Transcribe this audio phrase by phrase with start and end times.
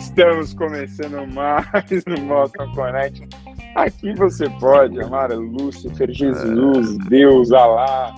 [0.00, 3.28] Estamos começando mais no Moton Connect.
[3.74, 8.14] Aqui você pode amar Lúcifer, Jesus, Deus, Alá,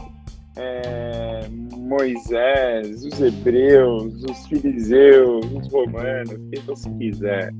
[0.56, 1.40] é,
[1.76, 7.52] Moisés, os hebreus, os filiseus, os romanos, quem você quiser.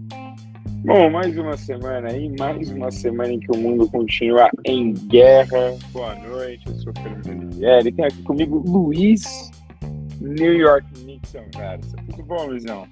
[0.85, 5.77] Bom, mais uma semana aí, mais uma semana em que o mundo continua em guerra.
[5.93, 7.91] Boa noite, eu sou o Fernando Olivieri.
[7.91, 9.51] Tem aqui comigo Luiz,
[10.21, 11.97] New York Nixon Garça.
[12.09, 12.87] Tudo bom, Luizão?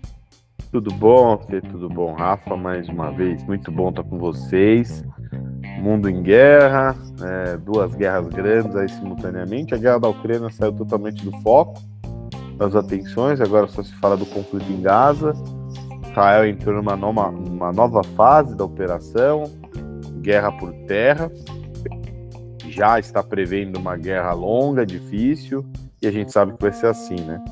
[0.72, 1.60] Tudo bom, Fê?
[1.60, 2.56] Tudo bom, Rafa?
[2.56, 5.04] Mais uma vez, muito bom estar com vocês.
[5.80, 9.74] Mundo em guerra, é, duas guerras grandes aí simultaneamente.
[9.74, 11.82] A guerra da Ucrânia saiu totalmente do foco
[12.56, 15.32] das atenções, agora só se fala do conflito em Gaza.
[16.08, 19.50] Israel entrou numa nova, uma nova fase da operação,
[20.20, 21.32] guerra por terra.
[22.68, 25.66] Já está prevendo uma guerra longa, difícil,
[26.00, 27.42] e a gente sabe que vai ser assim, né?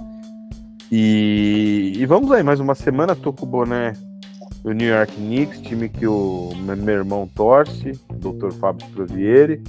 [0.90, 3.92] E, e vamos aí, mais uma semana, tô com o boné
[4.62, 8.52] do New York Knicks, time que o meu irmão torce, Dr.
[8.52, 9.62] Fábio Provieri,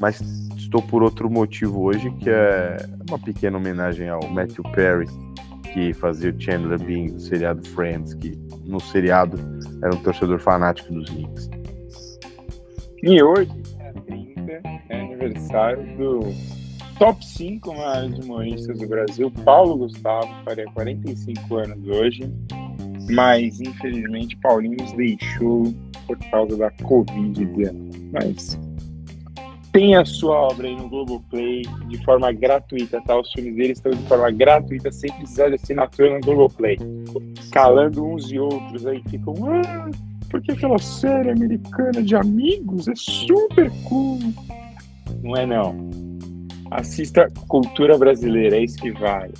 [0.00, 0.20] mas
[0.56, 2.76] estou por outro motivo hoje, que é
[3.08, 5.06] uma pequena homenagem ao Matthew Perry,
[5.72, 9.38] que fazia o Chandler Bing do seriado Friends, que no seriado
[9.82, 11.50] era um torcedor fanático dos Knicks.
[13.02, 16.57] E hoje é 30, é aniversário do
[16.98, 19.30] top 5 maiores humoristas do Brasil.
[19.44, 22.32] Paulo Gustavo faria 45 anos hoje,
[23.10, 25.72] mas infelizmente Paulinho nos deixou
[26.06, 28.10] por causa da Covid-19.
[28.12, 28.58] Mas
[29.72, 33.18] tem a sua obra aí no Globoplay de forma gratuita, tá?
[33.18, 36.78] Os filmes dele estão de forma gratuita, sem precisar de assinatura no Globoplay.
[37.52, 39.34] Calando uns e outros aí, ficam.
[39.46, 39.90] Ah,
[40.30, 44.18] porque aquela série americana de amigos é super cool.
[45.22, 46.07] Não é não.
[46.70, 49.34] Assista Cultura Brasileira, é isso que vale.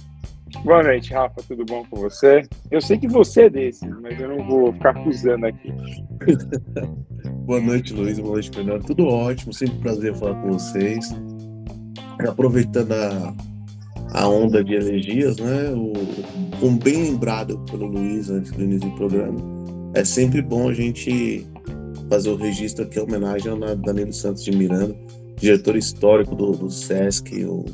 [0.65, 2.43] Boa noite, Rafa, tudo bom com você?
[2.71, 5.73] Eu sei que você é desses, mas eu não vou ficar acusando aqui.
[7.45, 8.19] Boa noite, Luiz.
[8.19, 8.85] Boa noite, Fernando.
[8.85, 11.15] Tudo ótimo, sempre um prazer falar com vocês.
[12.27, 13.35] Aproveitando a,
[14.15, 15.71] a onda de elegias, né?
[15.71, 15.93] O,
[16.59, 19.39] como bem lembrado pelo Luiz antes do início do programa,
[19.95, 21.47] é sempre bom a gente
[22.09, 24.97] fazer o registro aqui, a homenagem ao Danilo Santos de Miranda
[25.39, 27.65] diretor histórico do, do SESC, o,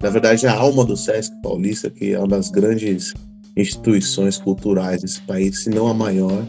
[0.00, 3.12] na verdade a alma do SESC paulista, que é uma das grandes
[3.56, 6.44] instituições culturais desse país, se não a maior.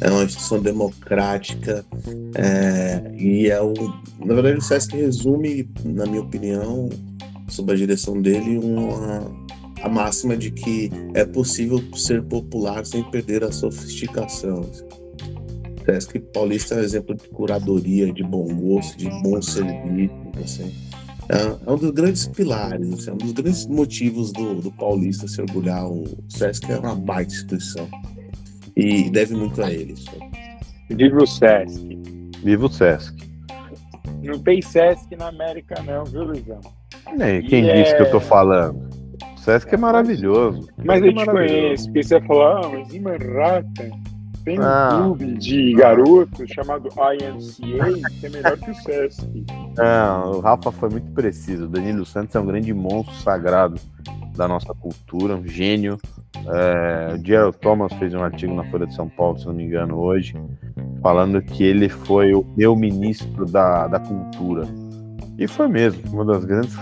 [0.00, 1.84] É uma instituição democrática
[2.34, 3.72] é, e é o,
[4.24, 6.88] na verdade o SESC resume, na minha opinião,
[7.48, 9.30] sob a direção dele, uma,
[9.82, 14.68] a máxima de que é possível ser popular sem perder a sofisticação.
[15.86, 20.14] Sesc Paulista é um exemplo de curadoria, de bom gosto, de bom serviço.
[20.42, 20.74] Assim.
[21.28, 25.28] É, é um dos grandes pilares, assim, é um dos grandes motivos do, do Paulista
[25.28, 25.86] se orgulhar.
[25.86, 27.88] O Sesc é uma baita instituição
[28.76, 30.04] e deve muito a eles.
[30.90, 31.98] Viva o Sesc.
[32.42, 33.16] Viva o Sesc.
[34.22, 36.60] Não tem Sesc na América, não, viu, Luizão?
[37.16, 37.96] Nem, quem e disse é...
[37.96, 38.88] que eu tô falando?
[39.36, 40.68] O Sesc é maravilhoso.
[40.84, 43.90] Mas eu é te conheço, porque você falar, ah, mas em Manhattan
[44.46, 45.00] tem um ah.
[45.02, 49.44] clube de garotos chamado IMCA que é melhor que o Sesc.
[49.76, 51.64] Não, o Rafa foi muito preciso.
[51.64, 53.80] O Danilo Santos é um grande monstro sagrado
[54.36, 55.98] da nossa cultura, um gênio.
[56.46, 59.64] É, o Gerald Thomas fez um artigo na Folha de São Paulo, se não me
[59.64, 60.36] engano, hoje,
[61.02, 64.62] falando que ele foi o meu ministro da, da cultura.
[65.36, 66.76] E foi mesmo, uma das grandes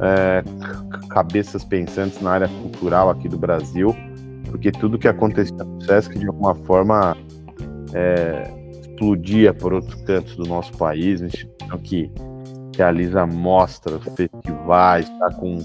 [0.00, 0.44] é,
[1.08, 3.92] cabeças pensantes na área cultural aqui do Brasil
[4.56, 7.14] porque tudo que acontecia no Sesc de alguma forma
[7.92, 8.50] é,
[8.80, 12.10] explodia por outros cantos do nosso país, uma instituição que
[12.74, 15.58] realiza mostras, festivais, está com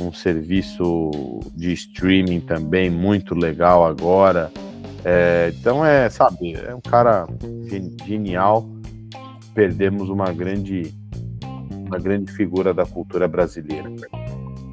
[0.00, 1.10] um serviço
[1.56, 4.52] de streaming também muito legal agora.
[5.04, 7.26] É, então é, sabe, é um cara
[8.06, 8.68] genial.
[9.52, 10.94] Perdemos uma grande,
[11.88, 13.90] uma grande figura da cultura brasileira.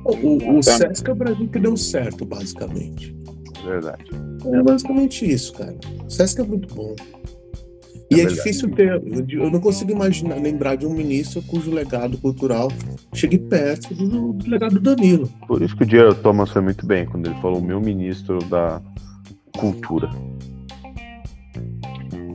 [0.04, 3.25] O, o Sesc é o Brasil que deu certo, basicamente
[3.66, 4.04] verdade.
[4.46, 5.76] É basicamente isso, cara.
[6.06, 6.96] O Sesc é muito bom.
[8.12, 9.02] E é, é difícil ter.
[9.30, 12.70] Eu não consigo imaginar, lembrar de um ministro cujo legado cultural
[13.14, 15.28] chegue perto do, do legado do Danilo.
[15.48, 18.82] Por isso que o Diego Thomas foi muito bem, quando ele falou meu ministro da
[19.58, 20.10] cultura.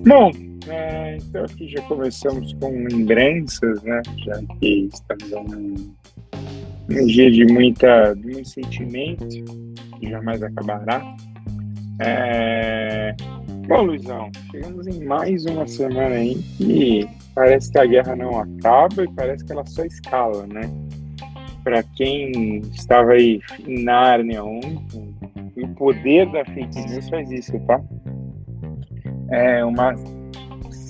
[0.07, 0.33] Bom,
[0.67, 4.03] é, então aqui já começamos com lembranças, né?
[4.25, 5.95] Já que estamos num,
[6.89, 9.25] num dia de, muita, de muito sentimento
[10.01, 11.15] que jamais acabará.
[12.01, 13.15] É...
[13.69, 19.05] Bom, Luizão, chegamos em mais uma semana aí que parece que a guerra não acaba
[19.05, 20.63] e parece que ela só escala, né?
[21.63, 25.15] Para quem estava aí em Nárnia ontem,
[25.57, 27.81] o poder da fake news faz isso, tá?
[29.31, 29.95] É uma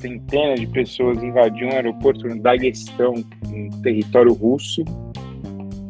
[0.01, 3.15] centena de pessoas invadiam um aeroporto no Daguestão,
[3.49, 4.83] um território russo.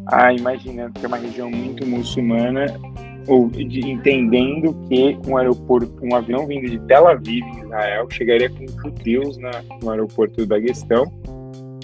[0.06, 2.66] Ah, imaginando que é uma região muito muçulmana,
[3.30, 8.66] ou de, entendendo que um aeroporto, um avião vindo de Tel Aviv, Israel, chegaria com
[8.66, 11.04] judeus na, no aeroporto do Daguestão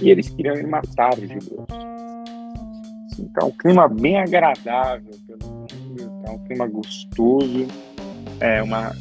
[0.02, 1.66] e eles queriam ir matar os judeus.
[3.18, 7.66] Então, um clima bem agradável pelo mundo, tá um clima gostoso,
[8.40, 8.92] é uma,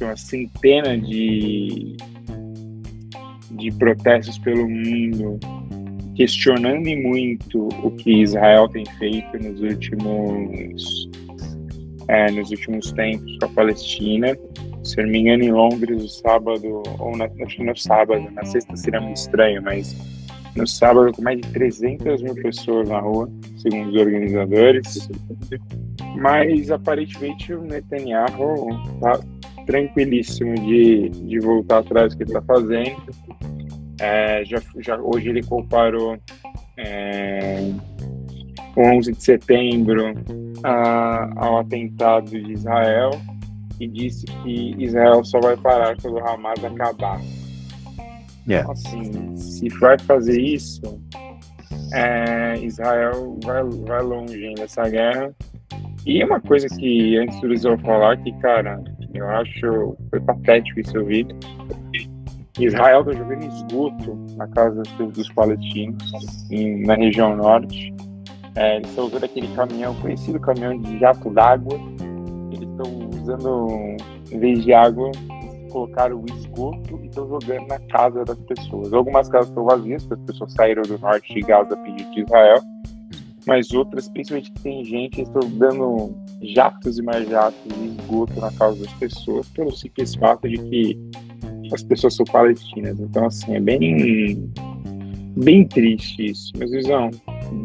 [0.00, 1.96] uma centena de
[3.50, 5.38] de protestos pelo mundo,
[6.16, 11.08] questionando muito o que Israel tem feito nos últimos
[12.08, 14.36] é, nos últimos tempos com a Palestina.
[14.82, 18.30] Se eu não me engano, em Londres, no sábado, ou na, acho que no sábado,
[18.32, 19.96] na sexta seria muito estranho, mas
[20.54, 25.08] no sábado, com mais de 300 mil pessoas na rua, segundo os organizadores.
[26.16, 29.20] Mas aparentemente o Netanyahu está
[29.66, 33.02] tranquilíssimo de, de voltar atrás do que está fazendo.
[34.00, 36.18] É, já, já, hoje ele comparou
[36.76, 37.72] é,
[38.76, 40.14] o 11 de setembro
[40.62, 43.10] a, ao atentado de Israel
[43.80, 47.20] e disse que Israel só vai parar quando o Hamas acabar.
[48.46, 48.60] Yeah.
[48.60, 50.82] Então, assim, se vai fazer isso,
[51.92, 55.34] é, Israel vai, vai longe nessa guerra.
[56.06, 58.82] E uma coisa que antes do Luiz falar que, cara,
[59.14, 61.26] eu acho foi patético isso eu vi.
[62.58, 66.12] Israel está jogando esgoto na casa dos, dos palestinos,
[66.50, 67.92] em, na região norte.
[68.56, 71.78] É, eles estão usando aquele caminhão, conhecido caminhão de jato d'água.
[72.52, 73.96] Eles estão usando,
[74.30, 75.10] em vez de água,
[75.70, 78.92] colocaram o esgoto e estão jogando na casa das pessoas.
[78.92, 82.20] Algumas casas estão vazias, porque as pessoas saíram do norte de Gaza a pedido de
[82.20, 82.60] Israel.
[83.46, 88.50] Mas outras, principalmente que tem gente, estão dando jatos e mais jatos de esgoto na
[88.52, 90.98] casa das pessoas, pelo simples fato de que
[91.72, 92.98] as pessoas são palestinas.
[93.00, 94.50] Então, assim, é bem,
[95.36, 96.52] bem triste isso.
[96.58, 97.10] Mas, Luizão,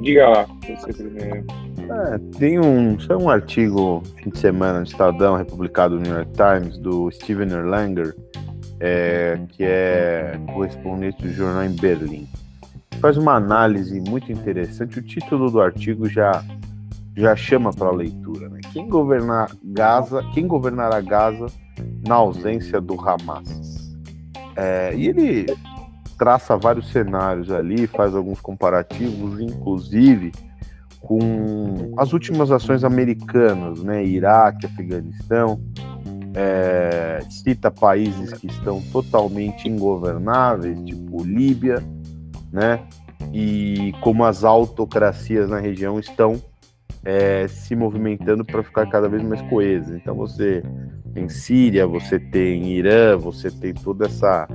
[0.01, 0.47] diga lá.
[0.67, 6.31] É, tem um, saiu um artigo fim de semana no Estadão, republicado no New York
[6.33, 8.15] Times, do Steven Erlanger,
[8.79, 12.27] é, que é correspondente do jornal em Berlim.
[12.99, 14.99] Faz uma análise muito interessante.
[14.99, 16.43] O título do artigo já
[17.15, 18.49] já chama para a leitura.
[18.49, 18.61] Né?
[18.71, 21.47] Quem governar Gaza, quem governará Gaza
[22.07, 23.89] na ausência do Hamas?
[24.55, 25.45] É, e ele
[26.19, 30.31] traça vários cenários ali, faz alguns comparativos, inclusive
[30.99, 34.03] com as últimas ações americanas, né?
[34.03, 35.61] Iraque, Afeganistão,
[36.35, 41.81] é, cita países que estão totalmente ingovernáveis, tipo Líbia,
[42.51, 42.85] né?
[43.33, 46.41] E como as autocracias na região estão
[47.03, 49.95] é, se movimentando para ficar cada vez mais coesas.
[49.95, 50.61] Então você
[51.13, 54.47] tem Síria, você tem Irã, você tem toda essa,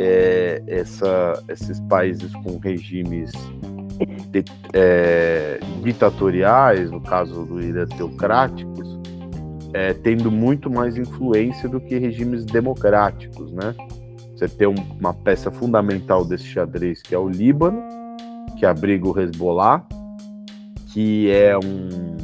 [0.00, 3.32] é, essa esses países com regimes
[4.30, 4.42] de,
[4.72, 8.98] é, ditatoriais, no caso do Irã, teocráticos,
[9.74, 13.74] é, tendo muito mais influência do que regimes democráticos, né?
[14.34, 17.82] Você tem um, uma peça fundamental desse xadrez que é o Líbano,
[18.58, 19.84] que abriga o Hezbollah,
[20.94, 22.16] que é um,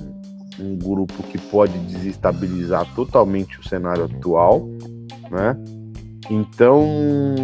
[0.59, 4.67] um grupo que pode desestabilizar totalmente o cenário atual,
[5.31, 5.55] né?
[6.31, 6.85] Então,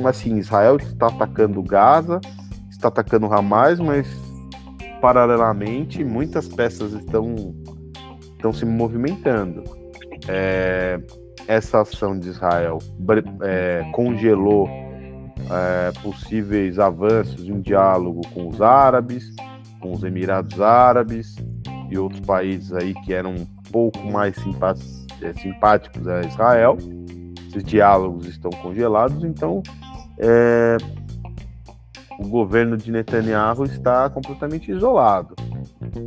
[0.04, 2.20] assim, Israel está atacando Gaza,
[2.70, 4.08] está atacando Hamas, mas
[5.00, 7.54] paralelamente muitas peças estão,
[8.34, 9.62] estão se movimentando.
[10.28, 11.00] É,
[11.46, 12.78] essa ação de Israel
[13.42, 19.32] é, congelou é, possíveis avanços em um diálogo com os árabes,
[19.80, 21.36] com os Emirados Árabes
[21.90, 24.36] e outros países aí que eram um pouco mais
[25.20, 26.78] é, simpáticos a Israel.
[27.52, 29.62] Esses diálogos estão congelados, então
[30.18, 30.78] é,
[32.18, 35.36] o governo de Netanyahu está completamente isolado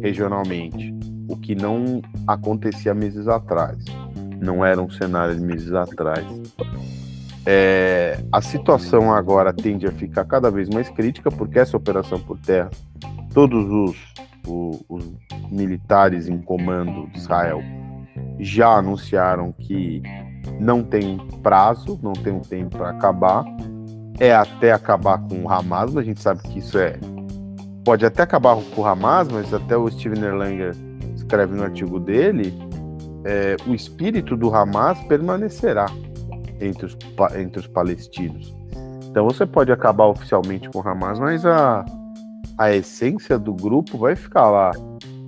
[0.02, 0.92] regionalmente,
[1.30, 3.78] o que não acontecia meses atrás.
[4.42, 6.26] Não era um cenário de meses atrás.
[7.46, 12.40] É, a situação agora tende a ficar cada vez mais crítica, porque essa operação por
[12.40, 12.72] terra
[13.36, 13.98] todos os,
[14.48, 15.14] os, os
[15.52, 17.62] militares em comando de Israel
[18.40, 20.02] já anunciaram que
[20.60, 23.46] não tem prazo, não tem um tempo para acabar.
[24.20, 26.98] É até acabar com o Hamas, mas a gente sabe que isso é.
[27.84, 30.76] Pode até acabar com o Hamas, mas até o Steven Erlanger
[31.16, 32.54] escreve no artigo dele:
[33.26, 35.88] é, o espírito do Hamas permanecerá
[36.62, 36.98] entre os,
[37.38, 38.56] entre os palestinos.
[39.10, 41.86] Então você pode acabar oficialmente com o Hamas, mas a,
[42.58, 44.72] a essência do grupo vai ficar lá.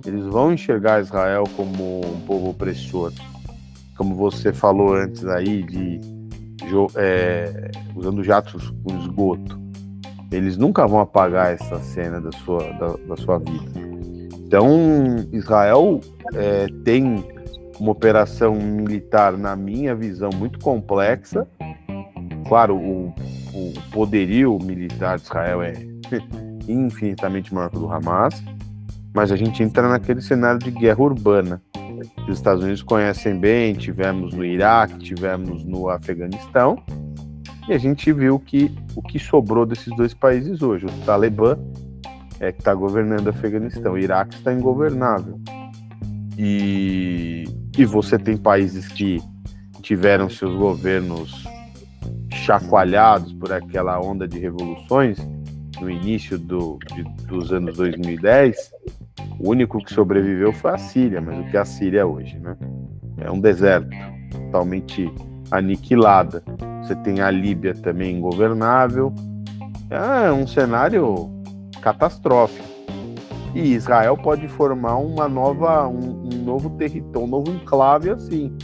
[0.06, 3.12] Eles vão enxergar Israel como um povo opressor.
[3.98, 6.00] Como você falou antes aí, de
[6.96, 9.58] é, usando jatos com esgoto,
[10.30, 13.88] eles nunca vão apagar essa cena da sua, da, da sua vida.
[14.38, 16.00] Então, Israel
[16.34, 17.24] é, tem
[17.78, 21.46] uma operação militar, na minha visão, muito complexa.
[22.46, 23.14] Claro, o,
[23.54, 25.74] o poderio militar de Israel é
[26.68, 28.42] infinitamente maior que o do Hamas,
[29.14, 31.62] mas a gente entra naquele cenário de guerra urbana
[32.00, 36.82] que os Estados Unidos conhecem bem, tivemos no Iraque, tivemos no Afeganistão,
[37.68, 41.58] e a gente viu que o que sobrou desses dois países hoje, o Talibã
[42.40, 45.40] é que está governando o Afeganistão, o Iraque está ingovernável.
[46.38, 47.44] E,
[47.76, 49.20] e você tem países que
[49.82, 51.44] tiveram seus governos
[52.32, 55.18] chacoalhados por aquela onda de revoluções
[55.80, 58.56] no início do, de, dos anos 2010
[59.38, 62.56] o único que sobreviveu foi a Síria, mas o que é a Síria hoje, né?
[63.18, 63.90] É um deserto,
[64.30, 65.12] totalmente
[65.50, 66.42] aniquilada.
[66.82, 69.12] Você tem a Líbia também ingovernável.
[69.90, 71.30] É um cenário
[71.80, 72.66] catastrófico.
[73.54, 78.56] E Israel pode formar uma nova, um, um novo território, um novo enclave assim,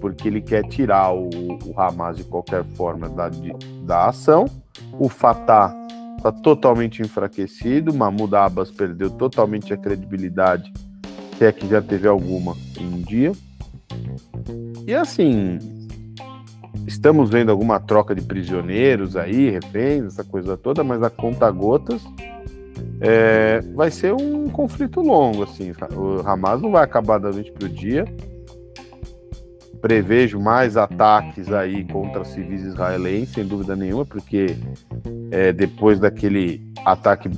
[0.00, 3.52] porque ele quer tirar o, o Hamas de qualquer forma da, de,
[3.84, 4.46] da ação.
[4.98, 5.81] O Fatah
[6.22, 7.92] está totalmente enfraquecido.
[7.92, 10.72] Mahmoud Abbas perdeu totalmente a credibilidade,
[11.36, 13.32] se é que já teve alguma um dia.
[14.86, 15.58] E assim,
[16.86, 22.02] estamos vendo alguma troca de prisioneiros aí, reféns, essa coisa toda, mas a conta gotas
[23.00, 25.42] é, vai ser um conflito longo.
[25.42, 28.04] Assim, o Hamas não vai acabar da noite para o dia
[29.82, 34.56] prevejo mais ataques aí contra civis israelenses, sem dúvida nenhuma, porque
[35.32, 37.28] é, depois daquele ataque,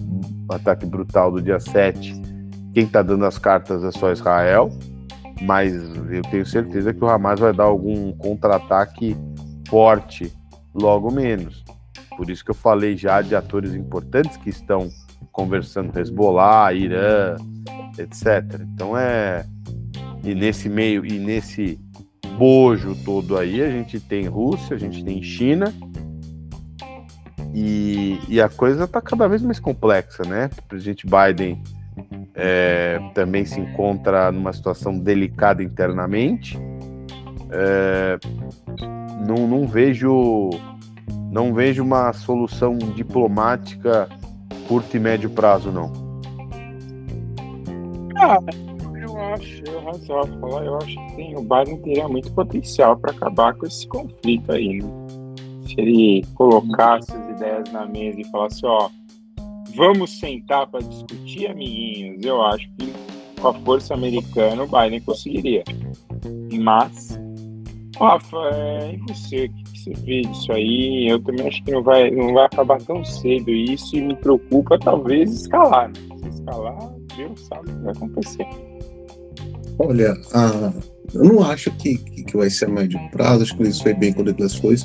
[0.50, 2.14] ataque brutal do dia 7,
[2.74, 4.70] quem está dando as cartas é só Israel,
[5.40, 5.72] mas
[6.10, 9.16] eu tenho certeza que o Hamas vai dar algum contra-ataque
[9.66, 10.30] forte
[10.74, 11.64] logo menos.
[12.14, 14.88] Por isso que eu falei já de atores importantes que estão
[15.32, 17.36] conversando, Hezbollah, Irã,
[17.98, 18.60] etc.
[18.72, 19.46] Então é
[20.22, 21.78] e nesse meio e nesse
[22.36, 25.72] bojo todo aí, a gente tem Rússia, a gente tem China.
[27.54, 30.50] E, e a coisa está cada vez mais complexa, né?
[30.58, 31.62] O presidente Biden
[32.34, 36.58] é, também se encontra numa situação delicada internamente.
[37.50, 38.18] É,
[39.24, 40.50] não, não vejo
[41.30, 44.08] não vejo uma solução diplomática
[44.66, 45.92] curto e médio prazo, não.
[48.16, 48.38] Ah,
[49.32, 53.66] acho razoável falar, eu acho que sim, o Biden teria muito potencial para acabar com
[53.66, 54.88] esse conflito aí, né?
[55.66, 58.90] Se ele colocasse as ideias na mesa e falasse, ó,
[59.74, 62.92] vamos sentar para discutir, amiguinhos, eu acho que
[63.40, 65.64] com a força americana o Biden conseguiria.
[66.52, 67.18] Mas,
[67.98, 69.48] Rafa, é, você?
[69.48, 71.08] Que você vê disso aí?
[71.08, 74.78] Eu também acho que não vai, não vai acabar tão cedo isso e me preocupa
[74.78, 75.90] talvez escalar.
[75.94, 78.46] Se escalar, Deus sabe o que vai acontecer.
[79.78, 80.16] Olha,
[81.12, 84.12] eu não acho que, que, vai ser a médio prazo, acho que isso foi bem
[84.12, 84.76] quando ele foi,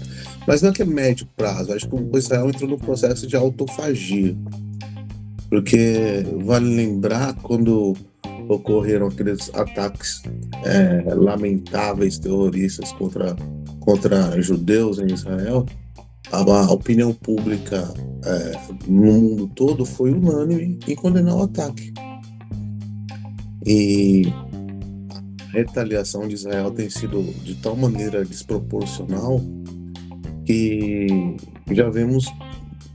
[0.47, 3.35] mas não é que é médio prazo, acho que o Israel entrou no processo de
[3.35, 4.35] autofagia.
[5.49, 7.95] Porque vale lembrar quando
[8.47, 10.21] ocorreram aqueles ataques
[10.65, 13.35] é, lamentáveis terroristas contra,
[13.79, 15.65] contra judeus em Israel,
[16.31, 17.91] a, a opinião pública
[18.25, 21.93] é, no mundo todo foi unânime em condenar o ataque.
[23.65, 24.31] E
[25.51, 29.41] retaliação de Israel tem sido de tal maneira desproporcional
[30.45, 31.37] que
[31.71, 32.25] já vemos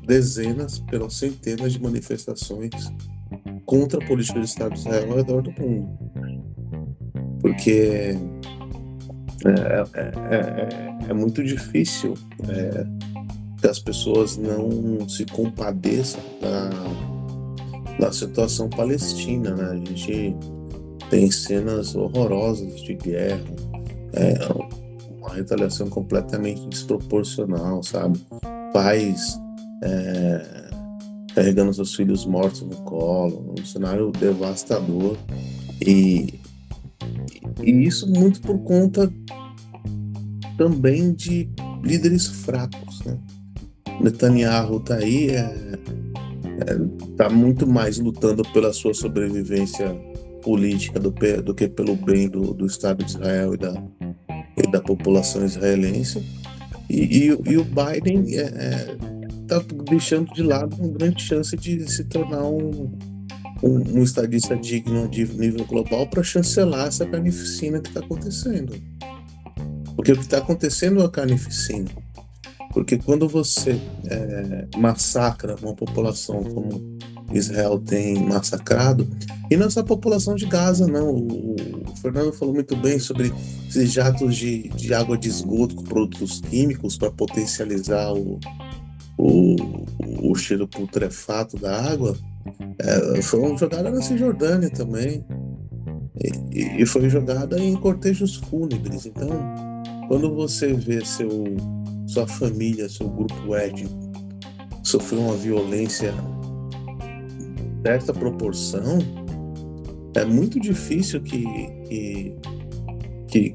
[0.06, 2.92] dezenas, pelo centenas de manifestações
[3.64, 5.98] contra a política de Estado de Israel ao redor do mundo.
[7.40, 8.16] Porque
[9.44, 12.14] é, é, é, é muito difícil
[12.48, 12.86] é,
[13.60, 16.70] que as pessoas não se compadeçam da,
[17.98, 19.54] da situação palestina.
[19.54, 19.64] Né?
[19.64, 20.36] A gente
[21.10, 23.44] tem cenas horrorosas de guerra,
[24.12, 24.34] é,
[25.18, 28.18] uma retaliação completamente desproporcional, sabe?
[28.72, 29.38] Pais
[29.82, 30.70] é,
[31.34, 35.16] carregando seus filhos mortos no colo, um cenário devastador.
[35.84, 36.40] E,
[37.62, 39.12] e isso muito por conta
[40.56, 41.48] também de
[41.82, 43.18] líderes fracos, né?
[44.00, 45.78] Netanyahu tá aí, é,
[46.66, 49.96] é, tá muito mais lutando pela sua sobrevivência
[50.44, 51.10] política do,
[51.42, 53.82] do que pelo bem do, do Estado de Israel e da,
[54.56, 56.22] e da população israelense.
[56.88, 58.96] E, e, e o Biden está é, é,
[59.48, 62.92] tá deixando de lado uma grande chance de se tornar um,
[63.62, 68.74] um, um estadista digno de nível global para chancelar essa carnificina que está acontecendo.
[69.96, 71.90] Porque o que está acontecendo é a carnificina.
[72.72, 76.98] Porque quando você é, massacra uma população como
[77.34, 79.08] Israel tem massacrado,
[79.50, 81.14] e não é só a população de Gaza, não.
[81.14, 81.56] O,
[82.00, 83.32] Fernando falou muito bem sobre
[83.68, 88.38] esses jatos de, de água de esgoto com produtos químicos para potencializar o,
[89.18, 89.56] o,
[90.30, 92.16] o cheiro putrefato da água.
[92.78, 95.24] É, foi jogada na Cisjordânia também.
[96.52, 99.06] E, e foi jogada em cortejos fúnebres.
[99.06, 99.28] Então,
[100.08, 101.28] quando você vê seu
[102.06, 103.92] sua família, seu grupo étnico
[104.82, 106.14] sofreu uma violência
[107.84, 108.98] dessa proporção,
[110.16, 111.44] é muito difícil que,
[113.28, 113.54] que, que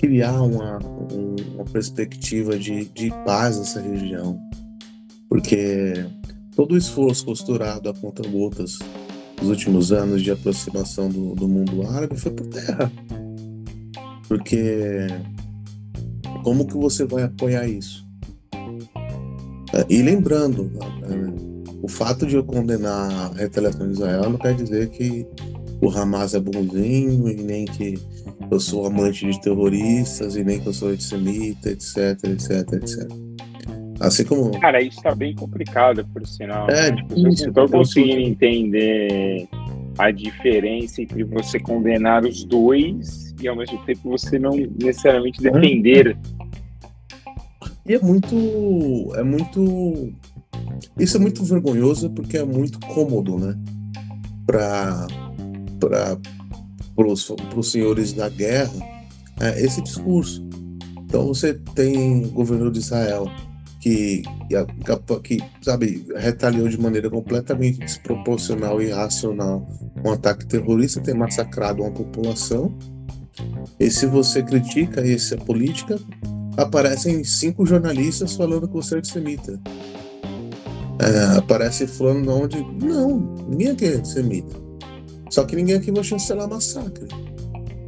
[0.00, 4.40] criar uma, uma perspectiva de, de paz nessa região.
[5.28, 6.06] Porque
[6.54, 8.78] todo o esforço costurado a conta gotas
[9.38, 12.90] nos últimos anos de aproximação do, do mundo árabe foi por terra.
[14.28, 15.08] Porque
[16.42, 18.06] como que você vai apoiar isso?
[19.90, 20.70] E lembrando,
[21.82, 25.26] o fato de eu condenar a retaliação de Israel não quer dizer que
[25.80, 27.94] o Hamas é bonzinho e nem que
[28.50, 33.12] eu sou amante de terroristas e nem que eu sou antissemita, etc, etc, etc.
[34.00, 34.58] Assim como.
[34.60, 36.68] Cara, isso tá bem complicado, por sinal.
[36.70, 37.02] É, né?
[37.02, 39.48] As pessoas não conseguindo entender
[39.98, 46.16] a diferença entre você condenar os dois e ao mesmo tempo você não necessariamente defender
[47.88, 48.34] e é muito.
[49.14, 50.12] É muito.
[50.98, 53.56] Isso é muito vergonhoso porque é muito cômodo, né?
[54.46, 55.06] Para
[56.96, 58.72] os senhores da guerra,
[59.40, 60.46] é esse discurso.
[61.04, 63.30] Então você tem o governador de Israel
[63.80, 64.22] que,
[65.22, 69.64] que, sabe, retaliou de maneira completamente desproporcional e irracional
[70.04, 72.76] um ataque terrorista, tem massacrado uma população.
[73.78, 75.98] E se você critica essa política,
[76.56, 79.60] aparecem cinco jornalistas falando que você é antissemita.
[80.98, 82.58] É, aparece falando onde.
[82.82, 84.56] Não, ninguém aqui é antissemita.
[85.30, 87.06] Só que ninguém aqui vai chancelar massacre.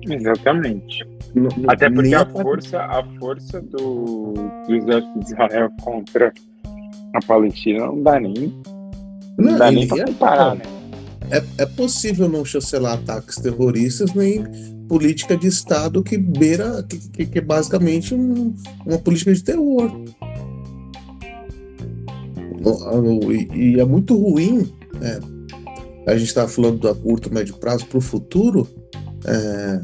[0.08, 1.06] Exatamente.
[1.34, 4.32] No, no, Até porque a força, a força do,
[4.66, 6.32] do exército de Israel contra
[7.14, 8.34] a Palestina não dá nem.
[9.38, 10.62] Não, não dá nem pra comparar, né?
[11.30, 14.44] É, é possível não chancelar ataques terroristas nem
[14.88, 18.54] política de Estado que beira, que, que é basicamente um,
[18.86, 19.92] uma política de terror.
[23.54, 25.20] E, é muito ruim, é,
[26.10, 28.66] a gente está falando a curto, médio prazo, para o futuro,
[29.24, 29.80] é,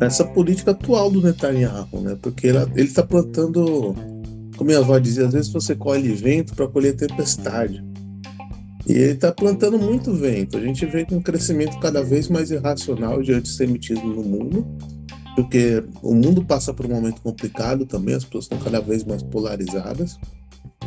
[0.00, 2.16] essa política atual do Netanyahu, né?
[2.20, 3.94] porque ele está plantando,
[4.56, 7.84] como minha avó dizia, às vezes você colhe vento para colher tempestade.
[8.86, 10.56] E ele está plantando muito vento.
[10.56, 14.66] A gente vê um crescimento cada vez mais irracional de antissemitismo no mundo,
[15.36, 19.22] porque o mundo passa por um momento complicado também, as pessoas estão cada vez mais
[19.22, 20.18] polarizadas.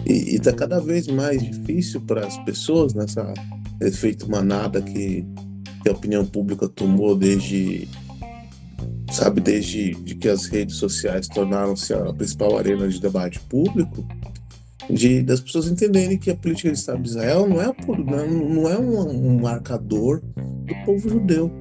[0.06, 3.34] E está cada vez mais difícil para as pessoas nessa
[3.82, 5.26] efeito manada que,
[5.82, 7.88] que, a opinião pública tomou desde
[9.12, 14.06] sabe desde de que as redes sociais tornaram-se a principal arena de debate público
[14.90, 17.74] de das pessoas entenderem que a política de Estado de Israel não é,
[18.28, 21.52] não, é um, um marcador do povo judeu,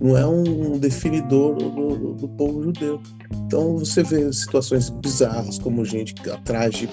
[0.00, 3.00] não é um definidor do, do, do, povo judeu.
[3.46, 6.88] Então você vê situações bizarras como gente atrás de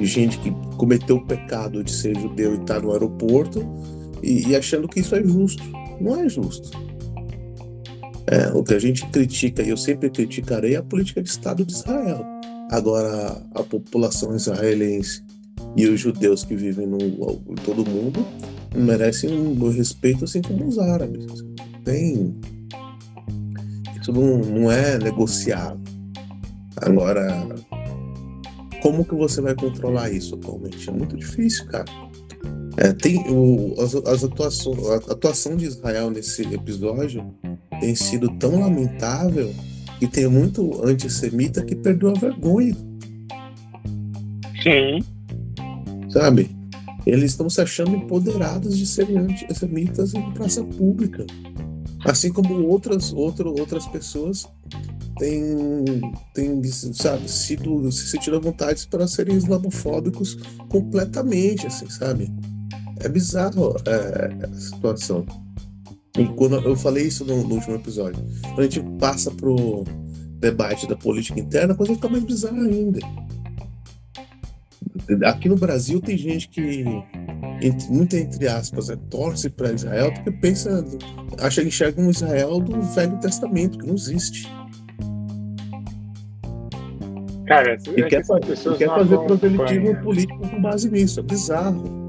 [0.00, 3.64] gente que cometeu o pecado de ser judeu e está no aeroporto
[4.22, 5.62] e, e, achando que isso é justo.
[6.00, 6.70] Não é justo.
[8.26, 11.64] É, o que a gente critica, e eu sempre criticarei, é a política de Estado
[11.64, 12.34] de Israel
[12.70, 15.22] Agora, a população israelense
[15.76, 18.26] e os judeus que vivem no, em todo o mundo
[18.74, 21.26] merecem um respeito, assim como os árabes.
[21.84, 22.34] Tem.
[24.00, 25.78] Isso não, não é negociável.
[26.76, 27.46] Agora,
[28.84, 30.90] como que você vai controlar isso atualmente?
[30.90, 31.86] É muito difícil, cara.
[32.76, 37.34] É, tem o, as, as atuações, a atuação de Israel nesse episódio
[37.80, 39.54] tem sido tão lamentável
[40.02, 42.76] e tem muito antissemita que perdeu a vergonha.
[44.62, 45.02] Sim.
[46.10, 46.54] Sabe?
[47.06, 51.24] Eles estão se achando empoderados de serem antissemitas em praça pública.
[52.04, 54.46] Assim como outras, outro, outras pessoas
[55.24, 60.36] têm, têm sabe, sido, se sentido à vontade para serem islamofóbicos
[60.68, 62.30] completamente, assim, sabe?
[63.00, 65.24] É bizarro é, a situação.
[66.18, 69.84] E quando eu falei isso no, no, último episódio, quando a gente passa pro
[70.38, 73.00] debate da política interna, a coisa fica mais bizarra ainda.
[75.24, 76.84] Aqui no Brasil tem gente que,
[77.60, 80.84] entre, muito entre aspas, é, torce para Israel porque pensa,
[81.38, 84.46] acha que enxerga um Israel do Velho Testamento, que não existe.
[87.46, 90.90] Cara, e é quer, que fa- as pessoas e quer fazer proselitismo político com base
[90.90, 91.20] nisso.
[91.20, 92.04] É bizarro.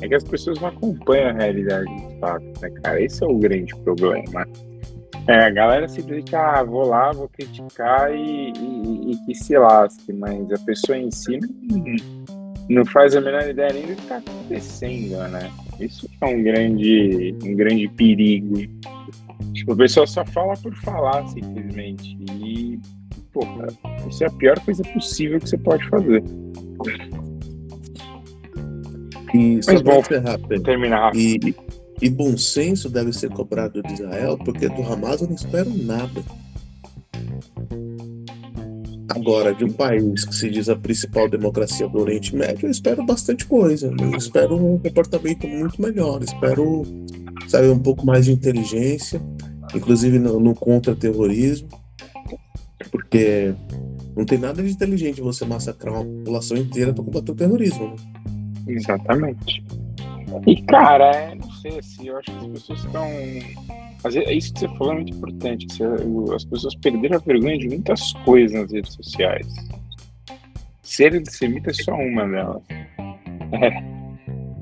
[0.00, 3.00] É que as pessoas não acompanham a realidade dos fatos, né, cara?
[3.00, 4.46] Esse é o grande problema.
[5.28, 10.12] É, a galera simplesmente, ah, vou lá, vou criticar e, e, e que se lasque,
[10.12, 11.94] mas a pessoa em si não,
[12.68, 15.48] não faz a menor ideia nem do que está acontecendo, né?
[15.78, 18.56] Isso é um grande, um grande perigo.
[19.52, 22.18] Tipo, a pessoa só fala por falar, simplesmente.
[22.44, 22.80] E,
[23.32, 23.66] porra,
[24.08, 26.22] isso é a pior coisa possível que você pode fazer.
[29.34, 31.16] E só Mas encerrar, Pedro, Terminar.
[31.16, 31.54] E,
[32.00, 36.22] e bom senso deve ser cobrado de Israel, porque do Hamas eu não espero nada.
[39.08, 43.04] Agora, de um país que se diz a principal democracia do Oriente Médio, eu espero
[43.04, 43.94] bastante coisa.
[44.00, 46.22] Eu espero um comportamento muito melhor.
[46.22, 46.82] Espero,
[47.46, 49.20] sabe, um pouco mais de inteligência,
[49.74, 51.68] inclusive no, no contra-terrorismo,
[52.90, 53.54] porque
[54.16, 57.88] não tem nada de inteligente você massacrar uma população inteira para combater o terrorismo.
[57.88, 58.74] Né?
[58.74, 59.64] Exatamente.
[60.46, 63.04] E, cara, é, não sei, assim, eu acho que as pessoas estão.
[63.04, 65.66] É isso que você falou é muito importante.
[65.68, 69.46] você- as pessoas perderam a vergonha de muitas coisas nas redes sociais.
[70.82, 72.62] Ser antissemita é só uma delas.
[73.52, 73.92] É.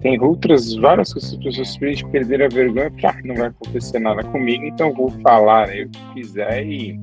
[0.01, 3.99] Tem outras, várias coisas que as pessoas perderam a vergonha porque ah, não vai acontecer
[3.99, 6.99] nada comigo, então vou falar aí o que quiser e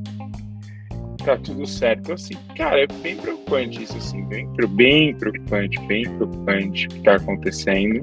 [1.27, 2.13] tá tudo certo.
[2.13, 7.15] Assim, cara, é bem preocupante isso, assim, bem, bem preocupante, bem preocupante o que tá
[7.15, 8.01] acontecendo.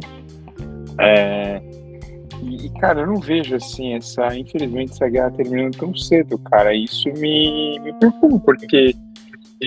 [1.00, 1.62] É,
[2.42, 6.74] e, e, cara, eu não vejo, assim, essa, infelizmente, essa guerra terminando tão cedo, cara.
[6.74, 8.94] Isso me, me preocupa, porque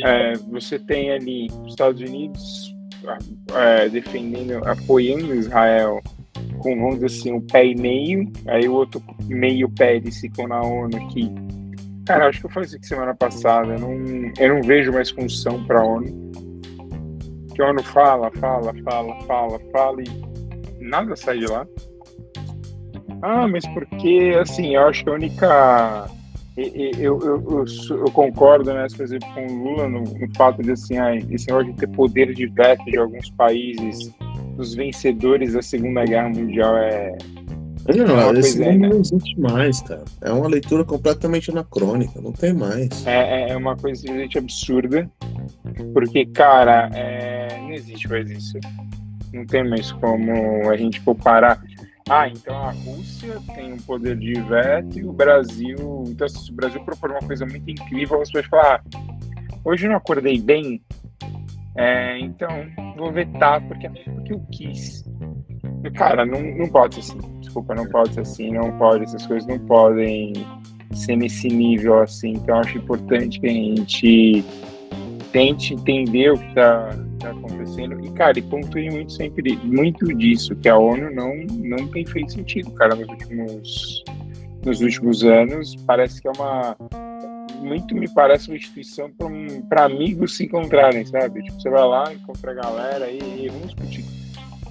[0.03, 2.75] é, você tem ali os Estados Unidos
[3.55, 6.01] é, defendendo, apoiando Israel
[6.59, 10.47] com, vamos dizer assim, um pé e meio, aí o outro meio pé eles ficam
[10.47, 11.31] na ONU aqui.
[12.07, 15.09] Cara, acho que eu falei isso aqui semana passada, eu não, eu não vejo mais
[15.09, 16.31] função para ONU.
[17.53, 20.27] Que a ONU fala, fala, fala, fala, fala e
[20.79, 21.67] nada sai de lá.
[23.21, 26.09] Ah, mas porque, assim, eu acho que a única.
[26.55, 27.65] Eu, eu, eu,
[27.97, 31.47] eu, concordo, né, por exemplo, com o Lula no, no fato de, assim, ah, esse
[31.47, 34.11] negócio de ter poder de veto de alguns países,
[34.55, 37.15] dos vencedores da Segunda Guerra Mundial é.
[37.95, 38.89] Não, uma esse coisa, mundo né?
[38.89, 40.03] não existe mais, cara.
[40.21, 43.05] É uma leitura completamente anacrônica, não tem mais.
[43.05, 45.09] É, é uma coisa simplesmente absurda,
[45.93, 48.59] porque, cara, é, não existe mais isso.
[49.33, 51.61] Não tem mais como a gente comparar.
[52.09, 56.05] Ah, então a Rússia tem um poder de veto e o Brasil.
[56.07, 58.99] Então, se o Brasil propor uma coisa muito incrível, você pode falar: ah,
[59.65, 60.81] hoje eu não acordei bem,
[61.77, 62.49] é, então
[62.97, 65.05] vou vetar porque, porque eu quis.
[65.91, 67.39] Cara, não, não pode ser assim.
[67.39, 68.51] Desculpa, não pode ser assim.
[68.51, 70.33] Não pode, essas coisas não podem
[70.93, 72.33] ser nesse nível assim.
[72.33, 74.43] Então, acho importante que a gente
[75.31, 78.03] tente entender o que está tá acontecendo.
[78.05, 82.33] E, cara, e pontue muito sempre muito disso, que a ONU não, não tem feito
[82.33, 84.03] sentido, cara, nos últimos,
[84.65, 85.75] nos últimos anos.
[85.85, 86.75] Parece que é uma.
[87.59, 89.11] Muito me parece uma instituição
[89.67, 91.41] para amigos se encontrarem, sabe?
[91.41, 94.16] Tipo, você vai lá, encontra a galera e, e vamos discutir.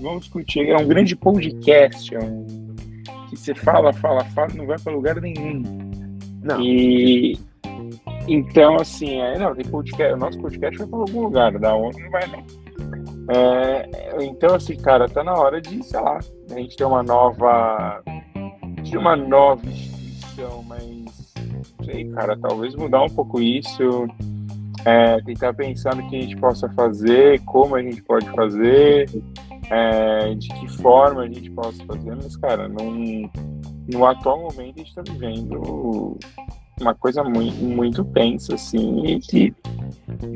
[0.01, 0.69] Vamos discutir.
[0.69, 2.47] É um grande podcast, é um,
[3.31, 5.63] que você fala, fala, fala, não vai para lugar nenhum.
[6.43, 6.61] Não.
[6.61, 7.39] E
[8.29, 11.99] então, assim, é, não, tem podcast, o nosso podcast vai para algum lugar, da ONU
[11.99, 12.45] não vai não.
[13.29, 16.19] É, então, assim, cara, tá na hora de, sei lá,
[16.51, 18.03] a gente ter uma nova.
[18.83, 21.35] de uma nova instituição, mas
[21.85, 24.09] sei, cara, talvez mudar um pouco isso,
[24.85, 29.09] é, tentar pensar no que a gente possa fazer, como a gente pode fazer,
[29.71, 33.29] é, de que forma a gente possa fazer, mas, cara, num,
[33.93, 36.19] no atual momento a gente está vivendo
[36.81, 39.55] uma coisa muito, muito tensa, assim, e que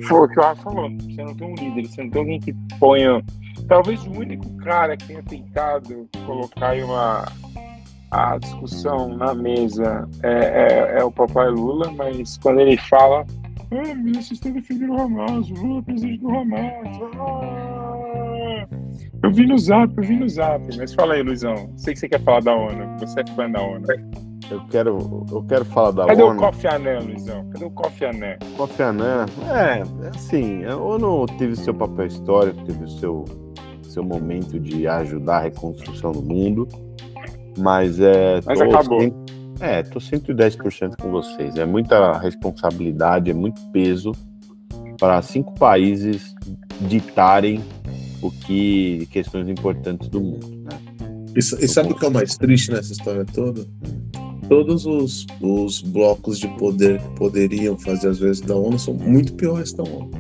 [0.05, 2.41] foi o que o Rafa falou, você não tem um líder, você não tem alguém
[2.41, 3.23] que ponha.
[3.69, 7.25] Talvez o único cara que tenha tentado colocar uma
[8.11, 13.25] a discussão na mesa é, é, é o papai Lula, mas quando ele fala,
[13.71, 16.99] ah, mas vocês estão defendendo o Hamas, o Lula é presidente do Hamas.
[17.17, 17.80] Ah!
[19.23, 20.63] Eu vi no zap, eu vi no zap.
[20.77, 21.71] Mas fala aí, Luizão.
[21.77, 22.99] Sei que você quer falar da ONU.
[23.01, 23.85] Você é fã da ONU.
[24.51, 26.37] Eu quero, eu quero falar da Cadê ONU.
[26.37, 27.49] o Kofi Annan, Luizão?
[27.51, 28.37] Cadê o Kofi Annan?
[28.57, 33.25] Kofi Annan, é, assim, a ONU teve seu papel histórico, teve o seu,
[33.83, 36.67] seu momento de ajudar a reconstrução do mundo,
[37.59, 38.41] mas é.
[38.45, 39.01] Mas tô acabou.
[39.01, 39.15] cem-
[39.61, 41.55] é, tô 110% com vocês.
[41.55, 44.11] É muita responsabilidade, é muito peso
[44.99, 46.35] para cinco países
[46.81, 47.63] ditarem
[48.23, 50.79] o que questões importantes do mundo, né?
[51.35, 53.67] E, e sabe o que é o mais triste nessa história toda?
[54.51, 59.33] todos os, os blocos de poder que poderiam fazer as vezes da ONU são muito
[59.35, 60.11] piores da ONU.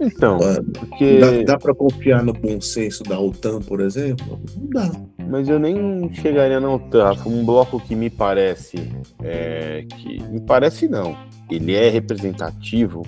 [0.00, 0.38] Então,
[0.72, 1.18] porque.
[1.18, 4.40] Dá, dá para confiar no bom senso da OTAN, por exemplo?
[4.56, 4.90] Não dá.
[5.28, 7.14] Mas eu nem chegaria na OTAN.
[7.24, 8.78] Um bloco que me parece.
[9.22, 11.16] é, que Me parece não.
[11.48, 13.02] Ele é representativo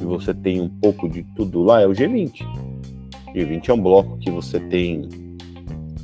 [0.00, 2.67] e você tem um pouco de tudo lá, é o G20.
[3.30, 5.08] O G20 é um bloco que você tem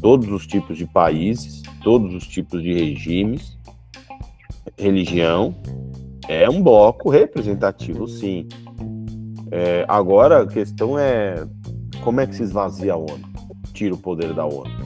[0.01, 3.59] todos os tipos de países, todos os tipos de regimes,
[4.79, 5.55] religião.
[6.29, 8.47] É um bloco representativo, sim.
[9.51, 11.47] É, agora a questão é
[12.03, 13.33] como é que se esvazia a ONU?
[13.73, 14.85] Tira o poder da ONU.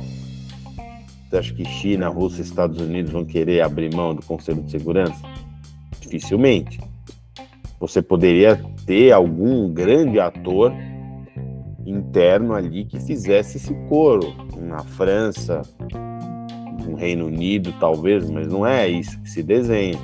[1.29, 4.71] Você acha que China, Rússia e Estados Unidos vão querer abrir mão do Conselho de
[4.71, 5.21] Segurança?
[6.01, 6.81] Dificilmente.
[7.81, 10.73] Você poderia ter algum grande ator
[11.91, 14.35] interno ali que fizesse esse coro.
[14.57, 15.63] Na França,
[16.87, 19.99] no Reino Unido, talvez, mas não é isso que se desenha.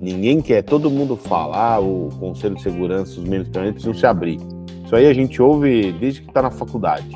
[0.00, 4.06] Ninguém quer, todo mundo fala, ah, o Conselho de Segurança, os membros permanentes precisam se
[4.06, 4.38] abrir.
[4.84, 7.08] Isso aí a gente ouve desde que está na faculdade.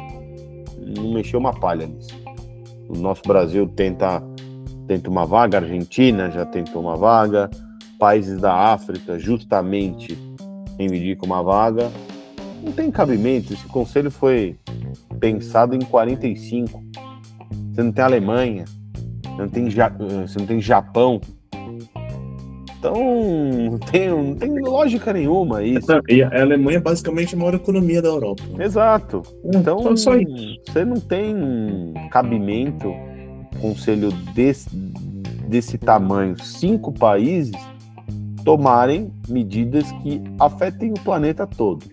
[0.97, 2.17] Não mexeu uma palha nisso.
[2.89, 4.23] O nosso Brasil tenta,
[4.87, 7.51] tenta uma vaga, a Argentina já tentou uma vaga,
[7.99, 10.17] países da África justamente
[10.79, 11.91] reivindicam uma vaga.
[12.67, 14.57] Não tem cabimento, esse conselho foi
[15.21, 16.83] pensado em 45.
[17.73, 18.65] Você não tem Alemanha,
[19.39, 19.89] não tem, Ja-
[20.27, 21.21] você não tem Japão.
[22.79, 22.95] Então,
[23.71, 25.87] não tem, não tem lógica nenhuma isso.
[26.09, 28.43] E a Alemanha é basicamente a maior economia da Europa.
[28.59, 29.23] Exato.
[29.45, 30.61] Então, Só- só isso.
[30.67, 32.93] você não tem cabimento,
[33.61, 34.69] conselho desse,
[35.49, 37.55] desse tamanho, cinco países
[38.45, 41.85] tomarem medidas que afetem o planeta todo.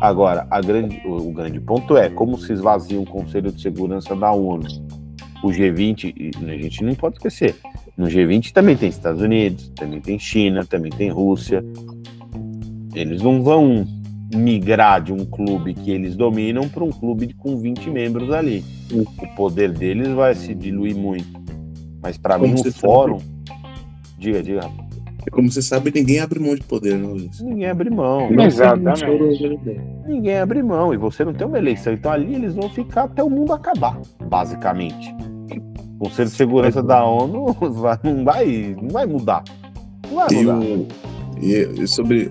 [0.00, 4.32] Agora, grande, o, o grande ponto é como se esvazia um Conselho de Segurança da
[4.32, 4.68] ONU.
[5.42, 7.56] O G20, e a gente não pode esquecer,
[7.96, 11.64] no G20 também tem Estados Unidos, também tem China, também tem Rússia.
[12.94, 13.86] Eles não vão
[14.34, 18.64] migrar de um clube que eles dominam para um clube com 20 membros ali.
[18.92, 19.04] O
[19.36, 21.42] poder deles vai se diluir muito.
[22.02, 22.72] Mas para mim o sabe?
[22.72, 23.18] fórum,
[24.18, 24.68] diga, diga,
[25.30, 27.40] como você sabe, ninguém abre mão de poder, né, Luiz?
[27.40, 28.30] ninguém abre mão.
[28.30, 28.44] Não.
[28.44, 29.04] Exatamente.
[30.06, 31.92] Ninguém abre mão e você não tem uma eleição.
[31.92, 35.14] Então ali eles vão ficar até o mundo acabar, basicamente.
[35.98, 37.56] O Conselho de Segurança da ONU
[38.04, 39.42] não vai, não vai mudar.
[40.08, 40.58] Não vai E, mudar.
[40.58, 40.88] o-
[41.40, 42.30] e- e sobre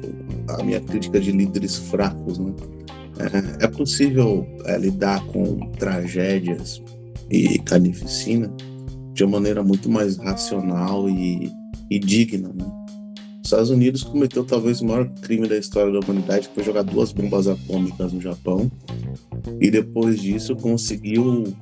[0.50, 2.54] a minha crítica de líderes fracos, né?
[3.62, 6.82] É, é possível é, lidar com tragédias
[7.30, 8.52] e carnificina
[9.14, 11.52] de uma maneira muito mais racional e,
[11.90, 12.66] e digna, né?
[13.44, 16.84] Os Estados Unidos cometeu talvez o maior crime da história da humanidade, que foi jogar
[16.84, 18.72] duas bombas atômicas no Japão,
[19.60, 21.54] e depois disso conseguiu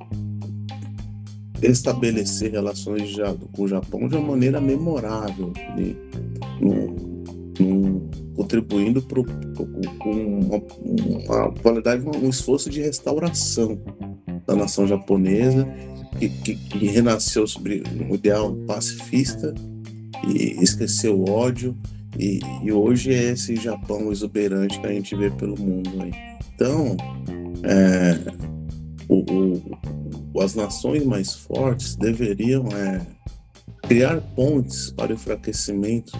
[1.60, 3.16] estabelecer relações
[3.52, 5.96] com o Japão de uma maneira memorável, e,
[6.64, 10.62] num- contribuindo com uma,
[11.26, 13.76] uma qualidade, um esforço de restauração
[14.46, 15.66] da nação japonesa,
[16.18, 19.52] que, que, que renasceu sobre um ideal pacifista
[20.26, 21.76] e esqueceu o ódio,
[22.18, 26.12] e, e hoje é esse Japão exuberante que a gente vê pelo mundo aí.
[26.54, 26.96] Então,
[27.64, 28.18] é,
[29.08, 29.24] o-
[30.34, 33.00] o- as nações mais fortes deveriam é,
[33.88, 36.12] criar pontes para o enfraquecimento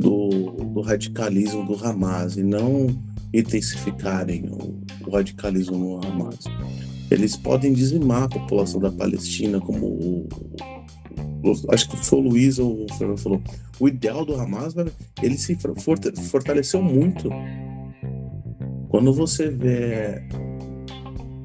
[0.00, 0.28] do,
[0.74, 2.86] do radicalismo do Hamas e não
[3.34, 6.38] intensificarem o, o radicalismo no Hamas.
[7.10, 10.28] Eles podem dizimar a população da Palestina, como o,
[11.70, 13.42] acho que foi o Luiz ou o Fernando falou.
[13.78, 17.28] O ideal do Hamas, velho, ele se for- forta- fortaleceu muito.
[18.88, 20.22] Quando você vê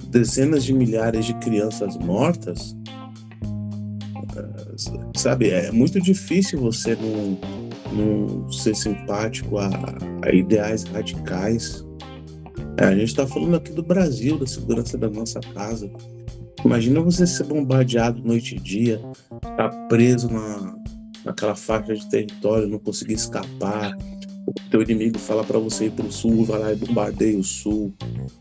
[0.10, 2.76] dezenas de milhares de crianças mortas,
[4.38, 7.38] eh, sabe, é muito difícil você não,
[7.94, 9.70] não ser simpático a,
[10.24, 11.86] a ideais radicais.
[12.78, 15.90] É, a gente está falando aqui do Brasil, da segurança da nossa casa.
[16.64, 19.02] Imagina você ser bombardeado noite e dia,
[19.36, 20.76] estar preso na,
[21.26, 23.96] naquela faixa de território, não conseguir escapar.
[24.48, 27.94] O teu inimigo fala para você ir pro sul, vai lá e bombardeia o sul.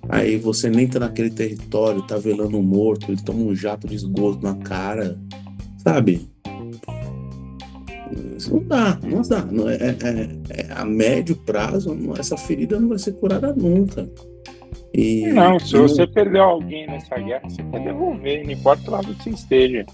[0.09, 3.97] Aí você nem tá naquele território, tá velando um morto, ele toma um jato de
[3.97, 5.19] esgoto na cara.
[5.79, 6.29] Sabe?
[8.37, 9.45] Isso não dá, não dá.
[9.45, 9.97] Não é, é-
[10.51, 14.09] é- a médio prazo, essa ferida não vai ser curada nunca.
[14.95, 18.93] E, Não, se e você perdeu alguém nessa guerra, você quer devolver, não importa o
[18.93, 19.87] lado que você esteja.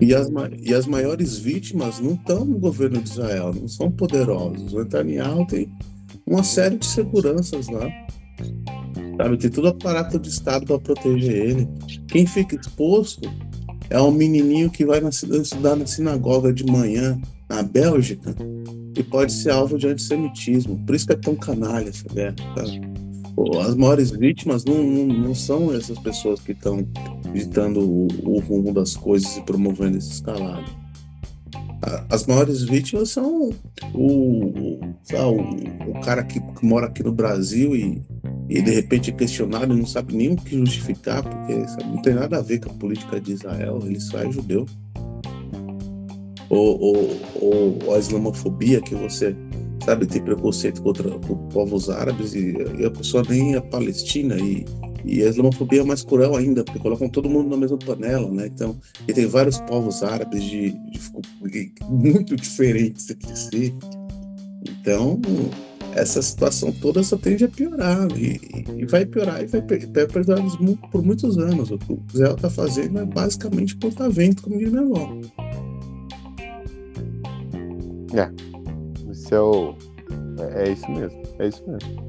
[0.00, 0.28] E as,
[0.62, 4.72] e as maiores vítimas não estão no governo de Israel, não são poderosos.
[4.72, 5.68] O Netanyahu tem
[6.26, 7.88] uma série de seguranças lá.
[9.16, 11.68] Sabe, tem todo o aparato de Estado para proteger ele.
[12.08, 13.28] Quem fica exposto
[13.88, 18.34] é um menininho que vai na, estudar na sinagoga de manhã na Bélgica
[18.96, 20.78] e pode ser alvo de antissemitismo.
[20.84, 22.34] Por isso que é tão canalha essa guerra.
[22.54, 22.64] Tá?
[23.66, 26.86] As maiores vítimas não, não, não são essas pessoas que estão
[27.34, 30.64] ditando o, o, rumo das coisas e promovendo esse escalado.
[32.08, 33.50] As maiores vítimas são
[33.94, 34.80] o, o,
[35.90, 38.02] o cara que, que, mora aqui no Brasil e,
[38.48, 42.00] e de repente é questionado e não sabe nem o que justificar, porque sabe, não
[42.00, 44.66] tem nada a ver com a política de Israel, ele só é judeu
[46.48, 49.34] ou, ou, ou a islamofobia, que você
[49.86, 51.08] sabe tem preconceito contra
[51.52, 54.64] povos árabes e, e, a pessoa nem é palestina e,
[55.04, 58.48] e a islamofobia é mais cruel ainda, porque colocam todo mundo na mesma panela, né?
[58.48, 63.74] Então, e tem vários povos árabes de, de, muito diferentes entre si.
[64.68, 65.20] Então,
[65.94, 68.40] essa situação toda só tende a piorar e,
[68.76, 70.42] e vai piorar e vai, vai piorar
[70.90, 71.70] por muitos anos.
[71.70, 75.16] O que o Zé está fazendo é basicamente cortar vento, como diz minha avó.
[78.14, 78.45] É.
[79.26, 79.74] Isso é o.
[80.54, 81.22] É, é isso mesmo.
[81.40, 82.06] É isso mesmo.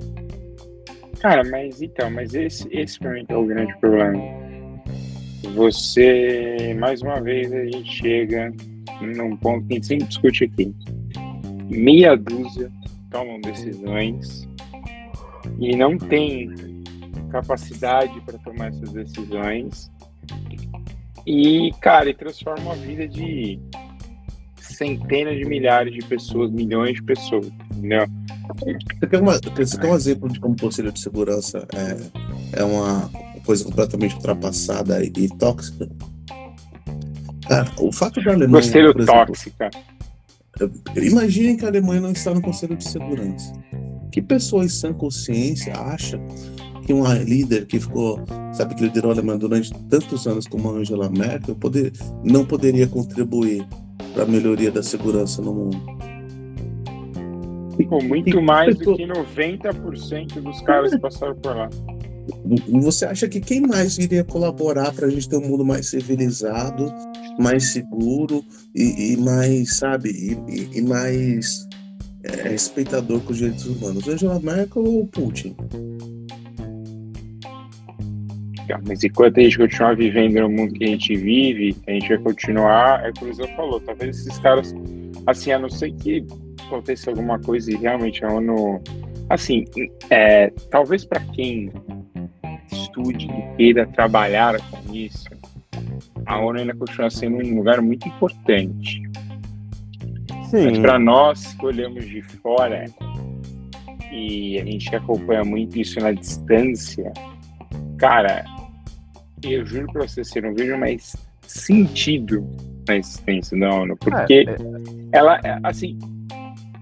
[1.20, 4.22] Cara, mas então, mas esse, esse pra mim é o grande problema.
[5.56, 8.54] Você, mais uma vez, a gente chega
[9.02, 10.76] num ponto que a gente sempre discute aqui.
[11.68, 12.72] Meia dúzia
[13.10, 14.48] tomam decisões
[15.58, 16.54] e não tem
[17.32, 19.92] capacidade para tomar essas decisões.
[21.26, 23.60] E, cara, e transforma a vida de
[24.78, 28.06] centenas de milhares de pessoas, milhões de pessoas, entendeu?
[29.00, 32.64] Você quer, uma, você quer um exemplo de como o Conselho de Segurança é, é
[32.64, 33.10] uma
[33.46, 35.90] coisa completamente ultrapassada e, e tóxica?
[37.48, 38.64] Cara, o fato da Alemanha.
[38.64, 39.70] Conselho tóxica.
[40.96, 43.54] Imaginem que a Alemanha não está no Conselho de Segurança.
[44.12, 46.20] Que pessoa em sã consciência acha
[46.88, 48.24] que uma líder que ficou,
[48.54, 51.92] sabe, que liderou a Alemanha durante tantos anos como a Angela Merkel poder,
[52.24, 53.68] não poderia contribuir
[54.14, 55.78] para a melhoria da segurança no mundo.
[57.90, 61.70] Pô, muito mais do que 90% dos caras que passaram por lá.
[62.82, 66.90] Você acha que quem mais iria colaborar para a gente ter um mundo mais civilizado,
[67.38, 70.10] mais seguro e, e mais, sabe,
[70.48, 71.68] e, e mais
[72.24, 74.08] é, respeitador com os direitos humanos?
[74.08, 75.54] Angela Merkel ou Putin?
[78.88, 82.18] Mas enquanto a gente continuar vivendo no mundo que a gente vive, a gente vai
[82.18, 84.76] continuar, é o que o Luizão falou, talvez esses caras,
[85.26, 86.26] assim, a não ser que
[86.66, 88.82] aconteça alguma coisa e realmente a ONU,
[89.30, 89.66] assim,
[90.10, 91.72] é, talvez para quem
[92.72, 95.30] estude e queira trabalhar com isso,
[96.26, 99.02] a ONU ainda continua sendo um lugar muito importante.
[100.50, 100.66] Sim.
[100.66, 102.86] Mas para nós que olhamos de fora
[104.12, 107.12] e a gente acompanha muito isso na distância,
[107.98, 108.46] cara,
[109.44, 112.48] eu juro pra você, você não vejo mais sentido
[112.88, 114.56] na existência da ONU, porque é, é.
[115.12, 115.98] ela, assim,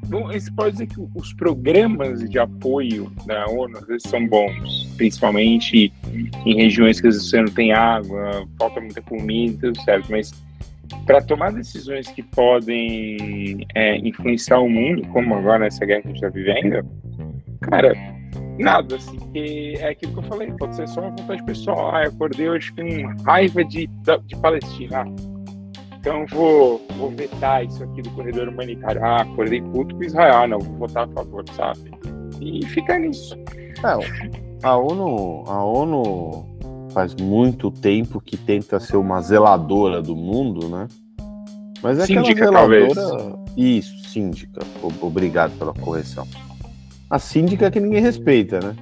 [0.04, 5.92] você pode dizer que os programas de apoio da ONU às vezes são bons, principalmente
[6.46, 10.32] em regiões que às vezes você não tem água, falta muita comida, tudo certo, mas
[11.06, 16.12] para tomar decisões que podem é, influenciar o mundo, como agora nessa guerra que a
[16.12, 16.88] gente está vivendo,
[17.62, 18.15] cara,
[18.58, 21.94] Nada, assim, que é aquilo que eu falei, pode ser só uma vontade pessoal.
[21.94, 23.88] Ah, eu acordei hoje com raiva de,
[24.26, 25.06] de Palestina.
[26.00, 29.04] Então vou, vou vetar isso aqui do corredor humanitário.
[29.04, 31.92] Ah, acordei puto com Israel, não, vou votar a favor, sabe?
[32.40, 33.36] E fica nisso.
[33.84, 36.46] É, a ONU, a ONU
[36.92, 40.88] faz muito tempo que tenta ser uma zeladora do mundo, né?
[41.84, 42.94] Mas é síndica, aquela zeladora.
[42.94, 43.58] Talvez.
[43.58, 44.62] Isso, síndica.
[45.02, 46.26] Obrigado pela correção
[47.10, 48.76] a síndica que ninguém respeita, né?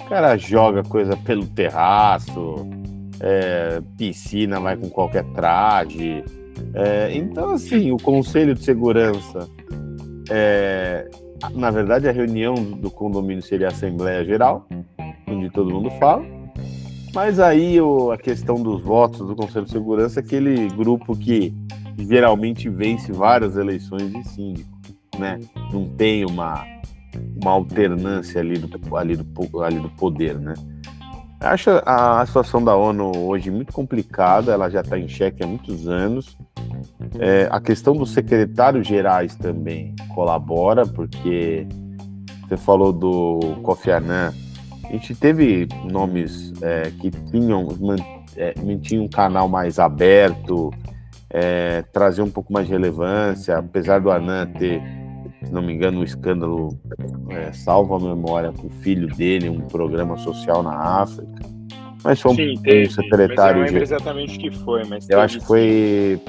[0.00, 2.66] O cara joga coisa pelo terraço,
[3.20, 6.24] é, piscina vai com qualquer traje.
[6.74, 9.48] É, então, assim, o Conselho de Segurança,
[10.30, 11.08] é,
[11.54, 14.66] na verdade, a reunião do condomínio seria a Assembleia Geral,
[15.26, 16.24] onde todo mundo fala.
[17.14, 21.52] Mas aí o, a questão dos votos do Conselho de Segurança é aquele grupo que
[21.98, 24.68] geralmente vence várias eleições de síndico,
[25.18, 25.40] né?
[25.72, 26.64] Não tem uma
[27.40, 30.54] uma alternância ali do, ali do, ali do poder, né?
[31.40, 35.46] Acho a, a situação da ONU hoje muito complicada, ela já está em xeque há
[35.46, 36.36] muitos anos.
[37.20, 41.66] É, a questão dos secretários gerais também colabora, porque
[42.48, 44.32] você falou do Kofi Annan,
[44.84, 47.68] a gente teve nomes é, que tinham,
[48.36, 50.72] é, mantinham um canal mais aberto,
[51.30, 54.82] é, trazer um pouco mais de relevância, apesar do Annan ter
[55.48, 56.78] se não me engano, um escândalo
[57.30, 61.40] é, salva a memória com o filho dele, um programa social na África.
[62.04, 63.28] Mas foi um, Sim, teve, um secretário.
[63.28, 66.20] Mas eu não lembro exatamente o que foi, mas eu teve acho que foi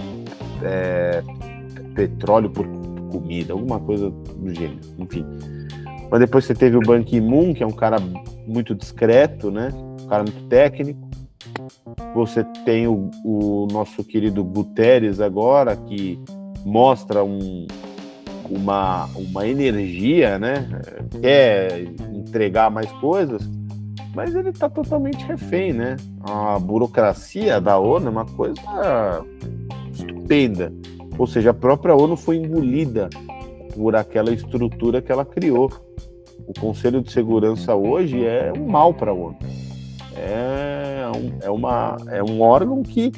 [0.64, 1.22] é,
[1.94, 2.66] petróleo por
[3.12, 4.80] comida, alguma coisa do gênero.
[4.98, 5.26] Enfim.
[6.10, 7.98] Mas depois você teve o Ban Ki-moon, que é um cara
[8.48, 9.70] muito discreto, né?
[10.02, 11.10] Um cara muito técnico.
[12.16, 16.18] Você tem o, o nosso querido Guterres agora, que
[16.66, 17.68] mostra um,
[18.50, 20.68] uma, uma energia, né?
[21.22, 21.84] Quer
[22.14, 23.48] entregar mais coisas,
[24.16, 25.96] mas ele está totalmente refém, né?
[26.22, 28.62] A burocracia da ONU é uma coisa
[29.94, 30.74] estupenda.
[31.18, 33.10] Ou seja, a própria ONU foi engolida
[33.76, 35.72] por aquela estrutura que ela criou.
[36.48, 39.38] O Conselho de Segurança hoje é um mal para a ONU.
[40.16, 43.12] É um, é, uma, é um órgão que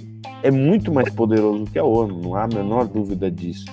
[0.43, 3.65] é muito mais poderoso que a ONU, não há a menor dúvida disso.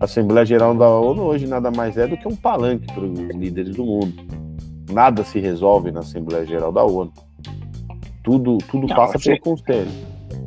[0.00, 3.18] A Assembleia Geral da ONU hoje nada mais é do que um palanque para os
[3.34, 4.14] líderes do mundo.
[4.90, 7.12] Nada se resolve na Assembleia Geral da ONU.
[8.24, 9.90] Tudo, tudo Não, passa você- pelo Conselho.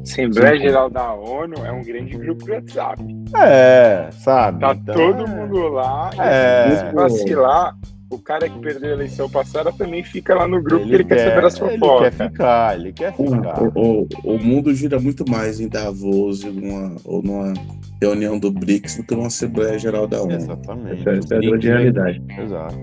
[0.01, 3.01] Assembleia Geral da ONU é um grande grupo de WhatsApp.
[3.37, 4.59] É, sabe?
[4.59, 5.35] Tá Então, todo é.
[5.35, 6.09] mundo lá.
[6.19, 6.69] É.
[6.89, 7.77] se vacilar,
[8.13, 11.15] o cara que perdeu a eleição passada também fica lá no grupo que ele quer
[11.15, 12.13] quer- saber as Ele quer fofocas.
[12.15, 13.63] ficar, ele quer ficar.
[13.75, 17.53] O, o, o mundo gira muito mais em Davos ou numa, ou numa
[18.01, 20.33] reunião do BRICS do que numa Assembleia Geral da ONU.
[20.35, 21.09] Exatamente.
[21.09, 22.21] Essa, é a grande realidade.
[22.39, 22.75] Exato.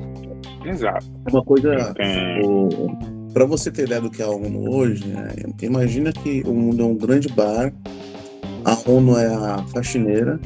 [0.65, 1.07] Exato.
[1.31, 2.99] Uma coisa, Então,
[3.33, 5.29] para você ter ideia do que é a ONU hoje, né,
[5.63, 7.73] imagina que o mundo é um grande bar,
[8.65, 10.39] a ONU é a faxineira,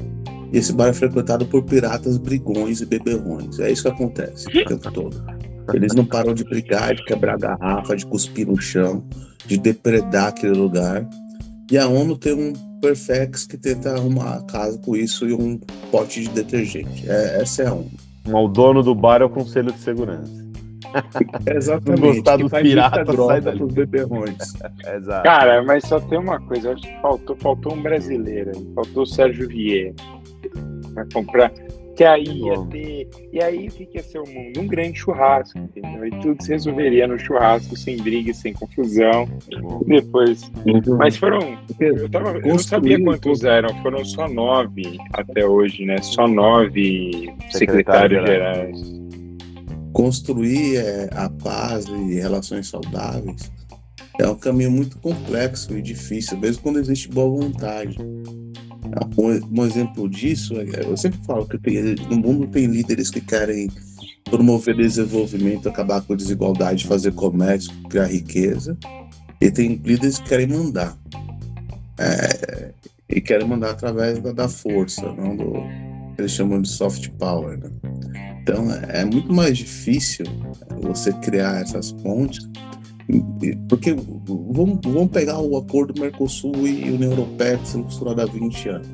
[0.54, 3.58] e esse bar é frequentado por piratas, brigões e beberrões.
[3.58, 5.20] É isso que acontece o tempo todo.
[5.72, 9.04] Eles não param de brigar, de quebrar garrafa, de cuspir no chão,
[9.44, 11.04] de depredar aquele lugar.
[11.68, 15.58] E a ONU tem um Perfex que tenta arrumar a casa com isso e um
[15.90, 17.04] pote de detergente.
[17.10, 17.90] É, essa é a ONU.
[18.32, 20.44] O dono do bar é o Conselho de Segurança.
[21.52, 22.00] Exatamente.
[22.00, 23.58] Gostar dos piratas, sai dali.
[23.58, 24.36] pros beberrões.
[24.86, 25.24] Exato.
[25.24, 29.48] Cara, mas só tem uma coisa, acho que faltou, faltou um brasileiro, faltou o Sérgio
[29.48, 29.92] Vieira
[30.92, 31.52] pra comprar.
[31.96, 32.66] Que aí ia Bom.
[32.66, 33.08] ter.
[33.32, 34.60] E aí o que que ia ser o mundo?
[34.60, 36.04] Um grande churrasco, entendeu?
[36.06, 39.28] E tudo se resolveria no churrasco, sem briga, sem confusão.
[39.86, 40.50] Depois.
[40.98, 41.56] Mas foram.
[41.78, 45.98] Eu, tava, eu não sabia quantos eram, foram só nove até hoje, né?
[45.98, 48.78] Só nove Secretários secretários gerais.
[49.92, 53.52] construir é, a paz e relações saudáveis
[54.18, 57.96] é um caminho muito complexo e difícil, mesmo quando existe boa vontade.
[59.16, 63.20] Um, um exemplo disso, é, eu sempre falo que tem- no mundo tem líderes que
[63.20, 63.68] querem
[64.24, 68.76] promover desenvolvimento, acabar com a desigualdade, fazer comércio, criar riqueza,
[69.40, 70.96] e tem líderes que querem mandar.
[71.98, 72.70] É,
[73.08, 75.52] e querem mandar através da, da força, não do
[76.14, 77.58] que eles chamam de soft power.
[77.58, 77.70] Né?
[78.42, 80.26] Então é é muito mais difícil
[80.80, 82.48] você criar essas pontes,
[83.68, 88.68] porque vamos, vamos pegar o acordo Mercosul e União Europeia que são costurados há 20
[88.68, 88.88] anos.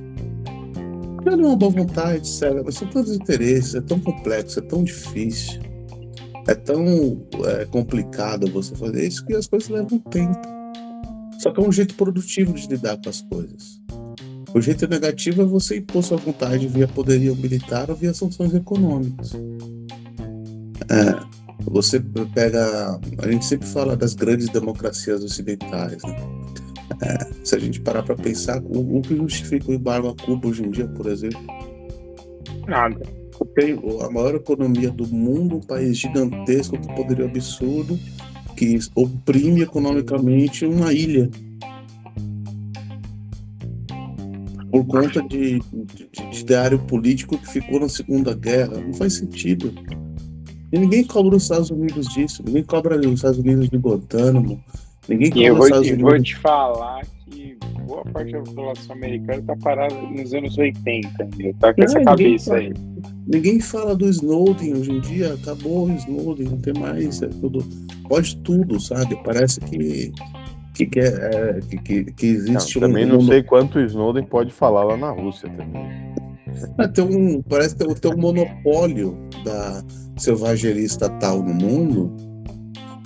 [1.24, 4.82] Não é uma boa vontade, sério, mas são tantos interesses, é tão complexo, é tão
[4.82, 5.60] difícil,
[6.48, 10.40] é tão é, complicado você fazer isso que as coisas levam tempo.
[11.38, 13.80] Só que é um jeito produtivo de lidar com as coisas.
[14.52, 19.32] O jeito negativo é você impor sua vontade via poderio militar ou via sanções econômicas.
[20.88, 22.00] É, você
[22.34, 22.98] pega.
[23.18, 26.02] A gente sempre fala das grandes democracias ocidentais.
[26.02, 26.16] Né?
[27.02, 30.48] É, se a gente parar para pensar, o, o que justifica o embargo a Cuba
[30.48, 31.40] hoje em dia, por exemplo?
[32.66, 33.00] Nada.
[33.54, 37.98] Tem a maior economia do mundo, um país gigantesco com poderio absurdo,
[38.54, 41.30] que oprime economicamente uma ilha.
[44.70, 48.78] Por conta de, de, de ideário político que ficou na Segunda Guerra.
[48.78, 49.72] Não faz sentido.
[50.72, 52.42] E ninguém cobra os Estados Unidos disso.
[52.46, 54.62] Ninguém cobra os Estados Unidos de Guantánamo.
[55.08, 57.56] Ninguém E cobra eu os vou Estados te, Unidos vou te falar que
[57.86, 61.54] boa parte da população americana tá parada nos anos 80, entendeu?
[61.58, 62.60] Tá com É, essa cabeça fala.
[62.60, 62.72] aí.
[63.26, 67.64] Ninguém fala do Snowden hoje em dia, acabou o Snowden, não tem mais, é tudo,
[68.08, 69.16] pode tudo, sabe?
[69.24, 70.12] Parece que
[70.74, 74.24] que, que, é, que, que, que Não, existe um, também não sei quanto o Snowden
[74.24, 75.84] pode falar lá na Rússia também.
[76.78, 79.82] é, tem um, parece que tem, tem um monopólio da
[80.22, 82.14] selvageria estatal no mundo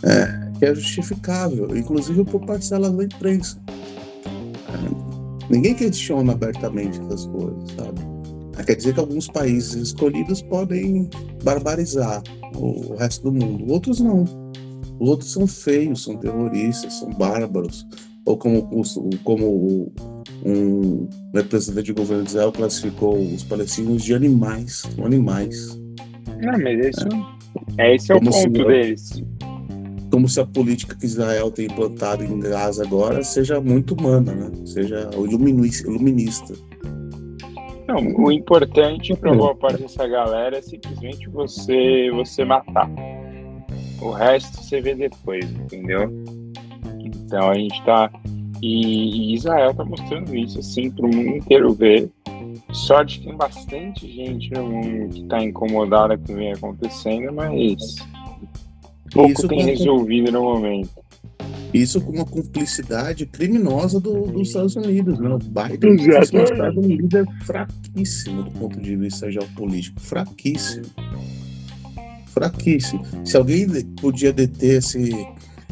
[0.03, 3.59] é, que é justificável, inclusive por parcelas da imprensa.
[4.27, 8.01] É, ninguém questiona abertamente essas coisas, sabe?
[8.59, 11.09] É, Quer dizer que alguns países escolhidos podem
[11.43, 12.23] barbarizar
[12.57, 14.25] o, resto do mundo, outros não.
[15.01, 17.87] Os outros são feios, são terroristas, são bárbaros.
[18.27, 18.83] Ou como,
[19.23, 19.93] como
[20.45, 25.79] um representante do governo de Israel classificou os palestinos de animais, animais.
[26.43, 27.09] Não, mas isso.
[27.79, 29.23] É, esse é o Como se ponto não- deles.
[30.11, 34.51] como se a política que Israel tem implantado em Gaza agora seja muito humana, né?
[34.65, 36.55] Seja iluminista.
[37.87, 42.91] Não, o importante para boa parte dessa galera é simplesmente você você matar.
[44.01, 46.11] O resto você vê depois, entendeu?
[47.01, 48.11] Então a gente tá.
[48.63, 52.09] E, e Israel tá mostrando isso, assim, pro mundo inteiro ver.
[52.75, 57.33] Sorte que tem bastante gente no mundo que tá incomodada com o que vem acontecendo,
[57.33, 57.95] mas
[59.13, 60.91] pouco isso tem resolvido no momento.
[61.73, 65.29] Isso com uma cumplicidade criminosa do, dos Estados Unidos, né?
[65.29, 65.97] O Biden
[66.33, 70.01] mostrado um líder fraquíssimo do ponto de vista geopolítico.
[70.01, 70.85] Fraquíssimo.
[72.27, 73.03] Fraquíssimo.
[73.25, 73.69] Se alguém
[74.01, 75.11] podia deter esse,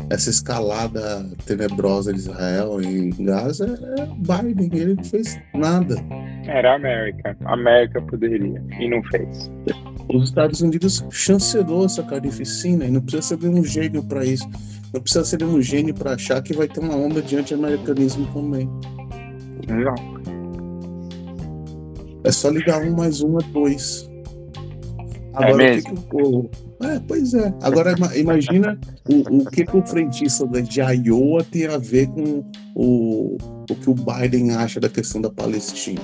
[0.08, 4.70] essa escalada tenebrosa de Israel em Gaza, é Biden.
[4.72, 5.96] Ele não fez nada.
[6.46, 7.36] Era a América.
[7.44, 8.62] A América poderia.
[8.78, 9.50] E não fez.
[10.12, 14.48] Os Estados Unidos chancelou essa carnificina e não precisa ser um gênio para isso.
[14.92, 18.68] Não precisa ser um gênio para achar que vai ter uma onda de anti-americanismo também.
[19.68, 19.94] Não.
[22.24, 24.08] É só ligar um mais um a dois.
[25.34, 26.50] É Agora, é o que, que o
[26.82, 27.54] é, pois é.
[27.62, 28.78] Agora imagina
[29.08, 33.36] o, o que, que o frentista de Iowa tem a ver com o,
[33.70, 36.00] o que o Biden acha da questão da Palestina.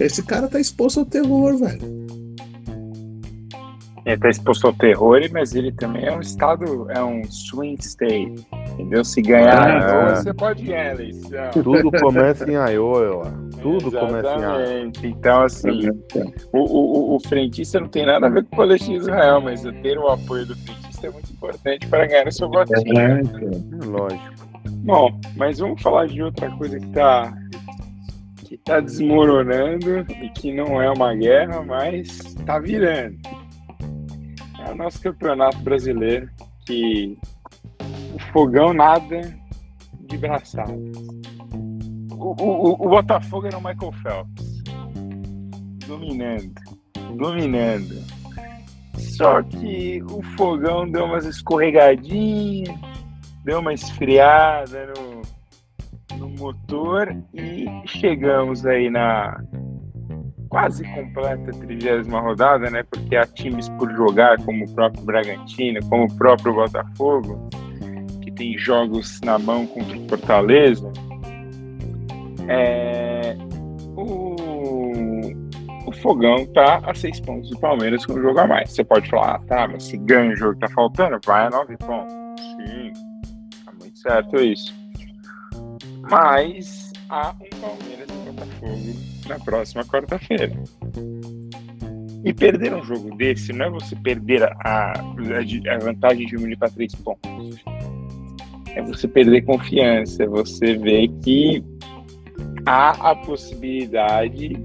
[0.00, 2.00] Esse cara tá exposto ao terror, velho.
[4.04, 8.46] Ele tá exposto ao terror, mas ele também é um estado, é um swing state.
[8.72, 9.04] Entendeu?
[9.04, 11.50] Se ganhar ah, Iowa, você pode ir eleição.
[11.52, 13.32] Tudo começa em Iowa.
[13.60, 14.22] Tudo Exatamente.
[14.22, 14.92] começa em Iowa.
[15.04, 15.88] Então, assim,
[16.50, 19.98] o, o, o frentista não tem nada a ver com o Palestina Israel, mas ter
[19.98, 22.98] o apoio do frentista é muito importante para ganhar o seu votinho.
[22.98, 24.50] É, é, lógico.
[24.82, 26.86] Bom, mas vamos falar de outra coisa que
[28.64, 33.18] tá desmoronando e que não é uma guerra, mas está virando.
[34.66, 36.28] É o nosso campeonato brasileiro
[36.66, 37.18] que
[38.14, 39.20] o fogão nada
[40.08, 40.96] de braçadas.
[42.12, 44.62] O, o, o Botafogo era o Michael Phelps.
[45.86, 46.52] Dominando.
[47.16, 48.04] Dominando.
[48.98, 52.74] Só que o fogão deu umas escorregadinhas,
[53.44, 55.09] deu uma esfriada no
[56.40, 59.40] motor e chegamos aí na
[60.48, 62.82] quase completa trigésima rodada, né?
[62.90, 67.48] Porque há times por jogar, como o próprio Bragantino, como o próprio Botafogo,
[68.20, 70.92] que tem jogos na mão contra o Fortaleza.
[72.48, 73.36] É,
[73.96, 74.34] o,
[75.86, 78.72] o Fogão tá a seis pontos do Palmeiras com um jogo a mais.
[78.72, 81.50] Você pode falar, ah, tá, mas se ganha o jogo que tá faltando, vai a
[81.50, 82.12] nove pontos.
[82.40, 82.92] Sim,
[83.64, 84.79] tá muito certo isso.
[86.10, 90.52] Mas há um Palmeiras e Botafogo na próxima quarta-feira.
[92.24, 96.94] E perder um jogo desse não é você perder a, a vantagem de para três
[96.96, 97.62] pontos.
[98.74, 101.64] É você perder confiança, é você ver que
[102.66, 104.62] há a possibilidade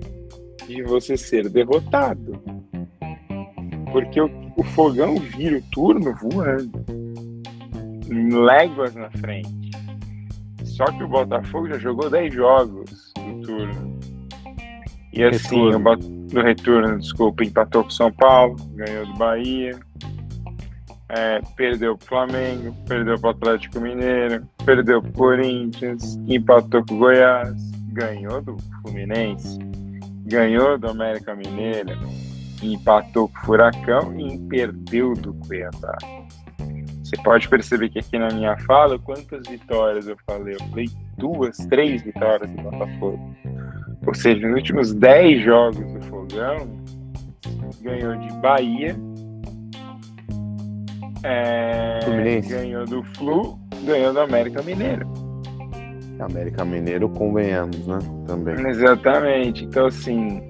[0.68, 2.42] de você ser derrotado.
[3.92, 6.84] Porque o, o fogão vira o turno voando.
[8.10, 9.65] Léguas na frente.
[10.76, 14.00] Só que o Botafogo já jogou 10 jogos no turno.
[15.14, 16.06] E assim, o Bot...
[16.06, 19.80] no retorno, desculpa, empatou com o São Paulo, ganhou do Bahia,
[21.08, 27.72] é, perdeu pro Flamengo, perdeu pro Atlético Mineiro, perdeu pro Corinthians, empatou com o Goiás,
[27.94, 29.58] ganhou do Fluminense,
[30.26, 31.98] ganhou do América Mineira,
[32.62, 35.98] empatou com o Furacão e perdeu do Cuiabá.
[37.06, 40.56] Você pode perceber que aqui na minha fala, quantas vitórias eu falei?
[40.56, 40.88] Eu falei
[41.20, 43.36] duas, três vitórias do Botafogo.
[44.08, 46.68] Ou seja, nos últimos dez jogos do Fogão,
[47.84, 48.96] ganhou de Bahia,
[51.24, 52.00] é,
[52.50, 55.08] ganhou do Flu, ganhou do América Mineiro.
[56.20, 58.00] América Mineiro, convenhamos, né?
[58.26, 58.68] Também.
[58.68, 59.64] Exatamente.
[59.64, 60.42] Então, assim,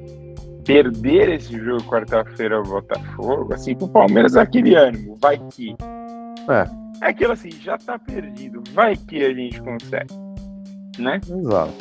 [0.64, 5.76] perder esse jogo quarta-feira ao Botafogo, assim, pro Palmeiras é aquele ânimo, vai que.
[6.50, 7.06] É.
[7.06, 8.64] É aquilo assim, já tá perdido.
[8.74, 10.14] Vai que a gente consegue.
[10.98, 11.20] Né?
[11.28, 11.74] Exato.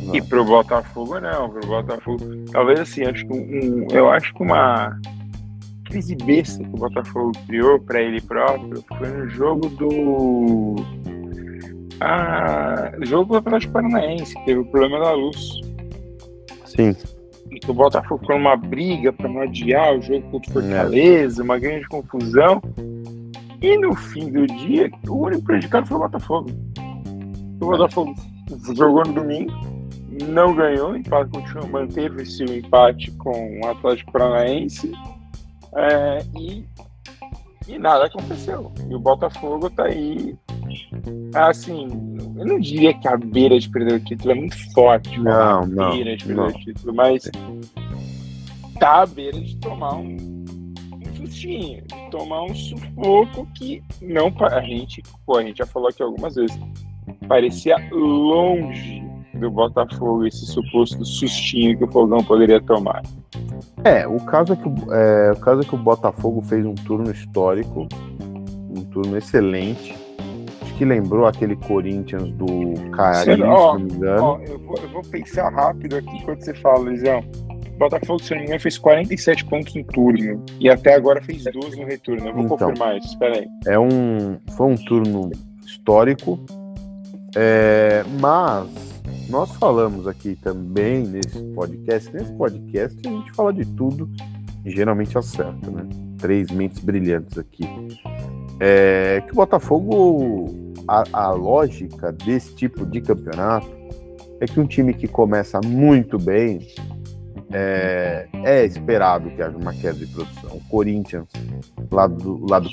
[0.00, 0.16] Exato.
[0.16, 2.24] E pro Botafogo não, pro Botafogo.
[2.52, 4.98] Talvez assim, acho que um, eu acho que uma
[5.84, 10.76] crise besta que o Botafogo criou para ele próprio foi no jogo do.
[12.00, 15.60] Ah, jogo do Atlético Paranaense, que teve o problema da luz.
[16.64, 16.96] Sim.
[17.50, 21.42] E que o Botafogo foi numa briga para não adiar o jogo contra o Fortaleza,
[21.42, 21.44] é.
[21.44, 22.62] uma grande confusão.
[23.62, 26.50] E no fim do dia, o único prejudicado foi o Botafogo.
[27.60, 28.14] O Botafogo
[28.74, 29.52] jogou no domingo,
[30.28, 34.92] não ganhou, empate continuou, manteve esse empate com o Atlético Paranaense
[35.76, 36.64] é, e,
[37.68, 38.72] E nada aconteceu.
[38.88, 40.36] E o Botafogo tá aí.
[41.34, 41.86] Assim,
[42.36, 45.20] eu não diria que a beira de perder o título é muito forte.
[45.20, 45.90] Não, não.
[45.90, 46.48] beira de perder não.
[46.48, 47.30] o título, mas
[48.78, 50.39] tá à beira de tomar um,
[51.30, 54.32] de tomar um sufoco que não.
[54.40, 56.58] A gente, pô, a gente já falou aqui algumas vezes.
[57.28, 59.02] Parecia longe
[59.34, 63.02] do Botafogo esse suposto sustinho que o Fogão poderia tomar.
[63.84, 66.74] É, o caso é que, o- é, o caso é que o Botafogo fez um
[66.74, 67.86] turno histórico,
[68.76, 69.94] um turno excelente.
[70.62, 72.46] Acho que lembrou aquele Corinthians do
[72.90, 74.22] Carilho, se não me engano.
[74.24, 77.22] Ó, eu, vou, eu vou pensar rápido aqui enquanto você fala, Luizão.
[77.80, 80.44] O Botafogo, se não me engano, fez 47 pontos no turno.
[80.60, 82.28] E até agora fez 12 no retorno.
[82.28, 82.58] Eu vou Então.
[82.58, 83.08] confirmar isso.
[83.08, 83.46] Espera aí.
[83.66, 85.30] É um, foi um turno
[85.64, 86.38] histórico,
[87.34, 88.68] é, mas
[89.30, 92.12] nós falamos aqui também nesse podcast.
[92.12, 94.10] Nesse podcast a gente fala de tudo
[94.62, 95.88] e geralmente acerta, né?
[96.18, 97.64] Três mentes brilhantes aqui.
[98.60, 103.70] É, que o Botafogo, a, a lógica desse tipo de campeonato
[104.38, 106.58] é que um time que começa muito bem
[107.52, 110.50] é, é esperado que haja uma queda de produção.
[110.56, 111.26] O Corinthians
[111.90, 112.68] lá do, lá do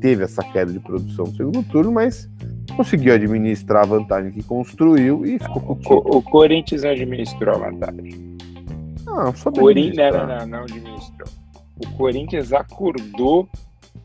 [0.00, 2.28] teve essa queda de produção no segundo turno, mas
[2.76, 6.16] conseguiu administrar a vantagem que construiu e ficou com o O, título.
[6.16, 8.36] o Corinthians administrou a vantagem.
[9.06, 11.28] Ah, só O Corinthians não, não, não administrou.
[11.84, 13.48] O Corinthians acordou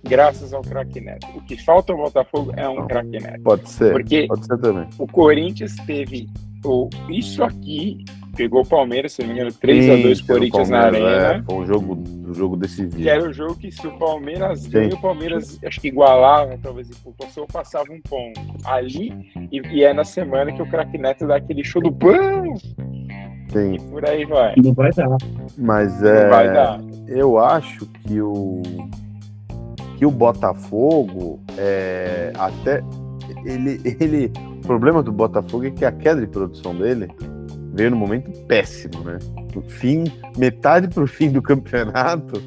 [0.04, 1.28] graças ao craque Neto.
[1.36, 3.42] O que falta ao Botafogo é um craque Neto.
[3.44, 4.88] Pode ser, Porque pode ser também.
[4.98, 6.30] o Corinthians teve
[6.64, 8.04] o, isso aqui,
[8.36, 11.10] pegou o Palmeiras, se não me engano, 3x2 Sim, Corinthians na Arena.
[11.10, 12.96] é, foi um jogo, um jogo decisivo.
[12.98, 16.90] Que era o jogo que se o Palmeiras ganha, o Palmeiras acho que igualava, talvez
[16.90, 18.40] em pontuação, passava um ponto.
[18.66, 19.14] Ali,
[19.52, 22.56] e, e é na semana que o craque Neto dá aquele show do pão
[23.50, 24.56] Sim, e por aí vai.
[24.58, 25.18] Não vai dar.
[25.58, 26.80] mas Não é, vai dar.
[27.08, 28.62] eu acho que o
[29.98, 32.82] que o Botafogo é, até
[33.46, 34.32] ele, ele
[34.64, 37.10] o problema do Botafogo é que a queda de produção dele
[37.74, 39.20] veio no momento péssimo, né?
[39.68, 40.06] Fim,
[40.38, 42.42] metade pro fim do campeonato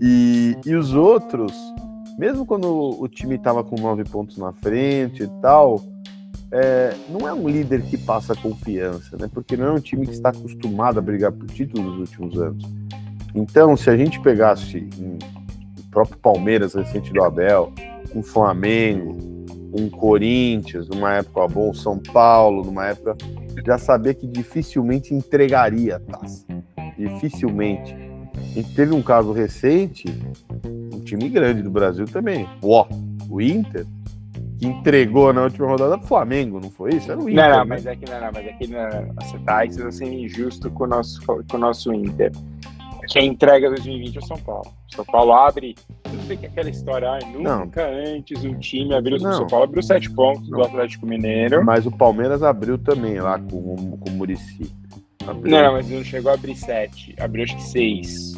[0.00, 1.52] e, e os outros,
[2.18, 5.80] mesmo quando o time estava com nove pontos na frente e tal,
[6.52, 9.28] é, não é um líder que passa confiança, né?
[9.32, 12.62] Porque não é um time que está acostumado a brigar por título nos últimos anos.
[13.34, 15.18] Então, se a gente pegasse um-
[15.78, 17.72] o próprio Palmeiras recente do Abel,
[18.14, 19.37] um Flamengo,
[19.72, 23.16] um Corinthians, numa época bom, São Paulo, numa época
[23.64, 26.46] já sabia que dificilmente entregaria a taça.
[26.96, 27.94] Dificilmente.
[28.34, 30.06] A gente teve um caso recente,
[30.64, 32.84] um time grande do Brasil também, o,
[33.28, 33.84] o Inter,
[34.58, 37.10] que entregou na última rodada pro Flamengo, não foi isso?
[37.10, 37.44] Era o Inter.
[37.44, 37.64] Não, não, né?
[37.64, 40.70] mas é que não, não, mas é que não, você tá você tá sendo injusto
[40.70, 42.32] com o nosso, com o nosso Inter.
[43.08, 44.70] Que a entrega 2020 é o São Paulo.
[44.94, 45.74] São Paulo abre.
[46.02, 49.16] Tudo bem que é aquela história, ai, nunca antes um time abriu.
[49.16, 49.32] O Não.
[49.32, 50.58] São Paulo abriu sete pontos Não.
[50.58, 51.64] do Atlético Mineiro.
[51.64, 54.70] Mas o Palmeiras abriu também lá com, com o Murici.
[55.44, 58.32] Não, mas não chegou a abrir sete, abriu acho que seis.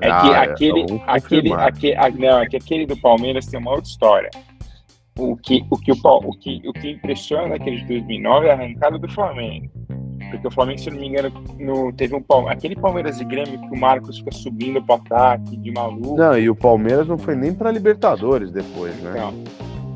[0.00, 3.44] É Ah, que é, aquele, vamos aquele, aquele, a- não, é que aquele do Palmeiras
[3.46, 4.30] tem uma outra história.
[5.18, 8.54] O que, o que, o, o que, o que impressiona naquele de 2009 é a
[8.54, 9.70] arrancada do Flamengo.
[10.30, 13.24] Porque o Flamengo, se eu não me engano, no, teve um Palmeiras, aquele Palmeiras de
[13.24, 16.16] Grêmio que o Marcos fica subindo pro ataque de maluco.
[16.16, 19.12] Não, e o Palmeiras não foi nem pra Libertadores depois, né?
[19.14, 19.34] Então,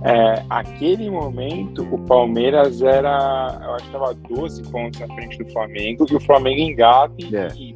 [0.05, 5.51] é, aquele momento, o Palmeiras era, eu acho que estava 12 pontos na frente do
[5.51, 7.49] Flamengo, e o Flamengo engata e, É.
[7.57, 7.74] e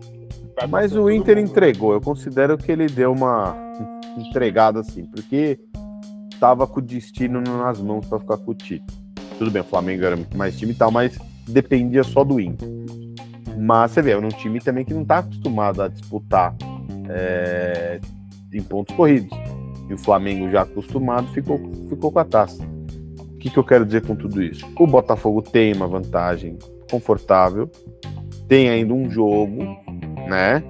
[0.69, 1.95] Mas o Inter entregou.
[1.95, 3.57] Eu considero que ele deu uma
[4.19, 5.59] entregada assim, porque
[6.39, 8.99] tava com o destino nas mãos pra ficar com o título.
[9.39, 11.19] Tudo bem, o Flamengo era muito mais time e tal, mas
[11.49, 12.69] dependia só do Inter.
[13.59, 16.55] Mas você vê, era um time também que não tá acostumado a disputar
[17.09, 18.01] é,
[18.53, 19.37] em pontos corridos.
[19.89, 22.63] E o Flamengo já acostumado ficou, ficou com a taça.
[22.63, 24.67] O que, que eu quero dizer com tudo isso?
[24.79, 26.59] O Botafogo tem uma vantagem
[26.91, 27.71] confortável,
[28.47, 29.63] tem ainda um jogo,
[30.29, 30.63] né?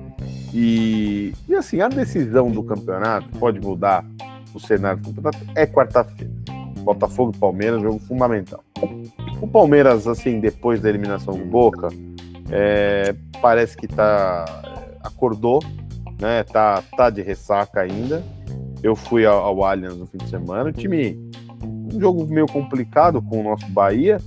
[0.52, 4.04] E, e assim, a decisão do campeonato pode mudar
[4.54, 5.38] o cenário do campeonato.
[5.54, 6.37] É quarta-feira.
[6.94, 8.64] Botafogo e Palmeiras, jogo fundamental.
[9.42, 11.88] O Palmeiras, assim, depois da eliminação do Boca,
[12.50, 14.44] é, parece que tá.
[15.02, 15.62] acordou,
[16.18, 16.44] né?
[16.44, 18.24] Tá, tá de ressaca ainda.
[18.82, 20.70] Eu fui ao, ao Allianz no fim de semana.
[20.70, 21.18] O time.
[21.62, 24.18] Um jogo meio complicado com o nosso Bahia.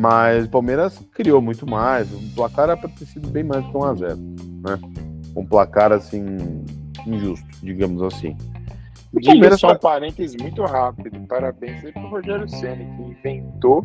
[0.00, 2.12] Mas o Palmeiras criou muito mais.
[2.12, 4.16] O placar era para ter sido bem mais que 1x0.
[4.16, 4.78] Né?
[5.34, 6.64] Um placar assim.
[7.06, 8.36] injusto, digamos assim.
[9.12, 11.18] O Diga só um parênteses muito rápido.
[11.26, 13.82] Parabéns aí pro Rogério Senna, que inventou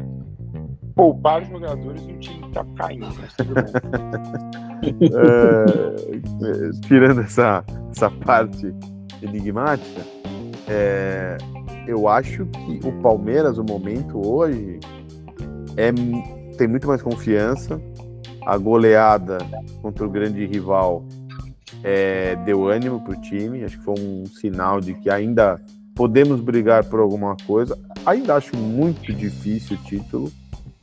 [0.96, 3.08] poupar os jogadores de um time que tá caindo.
[4.84, 8.76] É, tirando essa, essa parte
[9.22, 10.02] enigmática,
[10.68, 11.38] é,
[11.88, 14.82] eu acho que o Palmeiras, o momento hoje,
[15.78, 15.90] é,
[16.58, 17.82] tem muito mais confiança.
[18.46, 19.38] A goleada
[19.82, 21.06] contra o grande rival
[21.84, 23.64] é, deu ânimo para o time.
[23.64, 25.62] Acho que foi um sinal de que ainda
[25.94, 27.78] podemos brigar por alguma coisa.
[28.06, 30.32] Ainda acho muito difícil o título,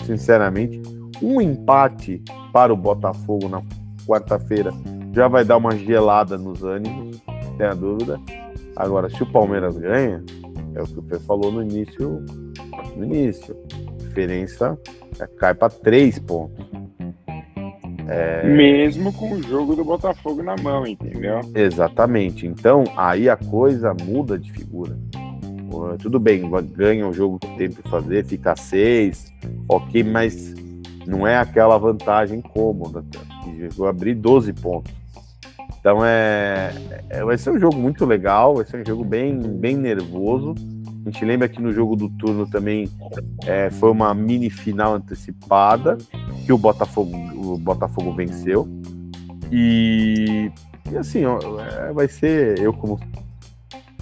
[0.05, 0.81] sinceramente.
[1.23, 2.23] Um empate
[2.53, 3.63] para o Botafogo na
[4.07, 4.73] quarta-feira
[5.13, 7.21] já vai dar uma gelada nos ânimos,
[7.57, 8.21] sem a dúvida.
[8.77, 10.23] Agora, se o Palmeiras ganha,
[10.75, 12.25] é o que você falou no início.
[12.97, 14.79] No início, a diferença
[15.19, 16.80] é, cai para três pontos.
[18.11, 18.45] É...
[18.45, 21.41] Mesmo com o jogo do Botafogo na mão, entendeu?
[21.55, 22.45] Exatamente.
[22.45, 24.99] Então, aí a coisa muda de figura.
[26.03, 26.43] Tudo bem,
[26.75, 29.33] ganha o jogo que tem para fazer, fica seis,
[29.69, 30.53] ok, mas
[31.07, 33.05] não é aquela vantagem cômoda.
[33.77, 34.93] Vou abrir 12 pontos.
[35.79, 36.75] Então é,
[37.09, 40.55] é, vai ser um jogo muito legal, vai ser um jogo bem, bem nervoso.
[41.05, 42.89] A gente lembra que no jogo do turno também
[43.47, 45.97] é, foi uma mini final antecipada
[46.45, 48.69] que o Botafogo, o Botafogo venceu.
[49.51, 50.51] E,
[50.91, 52.99] e assim, ó, é, vai ser eu como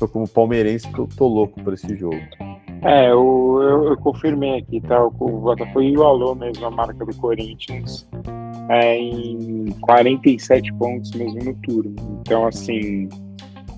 [0.00, 2.20] eu como palmeirense tô, tô louco por esse jogo.
[2.82, 5.04] É, eu, eu, eu, confirmei aqui, tá?
[5.04, 8.08] O Botafogo igualou mesmo a marca do Corinthians
[8.68, 11.94] é, em 47 pontos mesmo no turno.
[12.20, 13.08] Então, assim,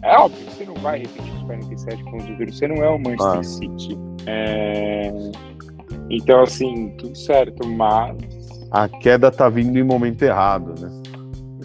[0.03, 2.99] é óbvio, você não vai repetir os 47 pontos do turno, você não é o
[2.99, 3.43] Manchester ah.
[3.43, 3.99] City.
[4.27, 5.13] É...
[6.11, 8.17] Então, assim, tudo certo, mas.
[8.71, 10.89] A queda tá vindo em momento errado, né?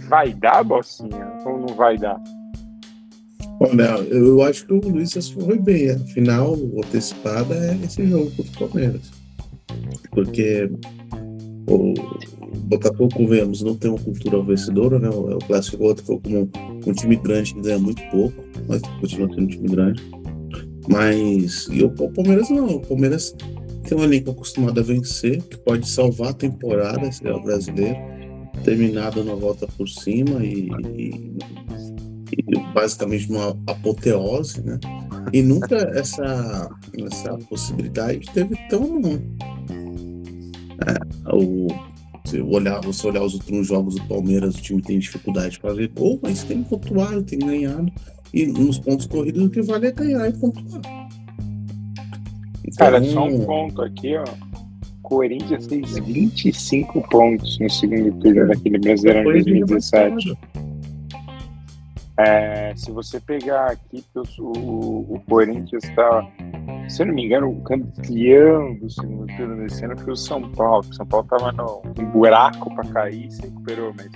[0.07, 1.33] Vai dar, Bocinha?
[1.45, 2.19] Ou não vai dar?
[3.59, 5.91] Olha, eu acho que o Luiz foi bem.
[5.91, 9.11] A final antecipada é esse jogo contra o Palmeiras.
[10.11, 10.69] Porque
[11.67, 11.93] o
[12.55, 15.09] Botafogo, convenhamos, não tem uma cultura vencedora, né?
[15.09, 16.49] O Clássico Botafogo como
[16.85, 20.03] um time grande que ganha muito pouco, mas continua sendo um time grande.
[20.87, 22.67] Mas e o Palmeiras não.
[22.67, 23.35] O Palmeiras
[23.87, 27.97] tem um elenco acostumado a vencer, que pode salvar a temporada, esse é o brasileiro,
[28.63, 31.37] terminado na volta por cima e, e,
[32.31, 34.79] e basicamente uma apoteose, né?
[35.33, 39.21] E nunca essa, essa possibilidade teve tão não.
[40.87, 41.67] É, o,
[42.25, 45.89] se olhar, você olhar os últimos jogos do Palmeiras, o time tem dificuldade para ver
[45.89, 47.91] gol, mas tem pontuado, tem ganhado.
[48.33, 50.81] E nos pontos corridos o que vale é ganhar e pontuar.
[52.67, 54.25] Então, Cara, só um ponto aqui, ó.
[55.03, 60.37] Corinthians fez 25 pontos no segundo turno daquele Brasileirão de 2017.
[62.17, 64.03] É, se você pegar aqui,
[64.39, 66.25] o, o Corinthians está
[66.87, 70.41] se eu não me engano, o campeão do segundo turno desse ano foi o São
[70.51, 70.85] Paulo.
[70.87, 74.09] O São Paulo estava no um buraco para cair, se recuperou, mas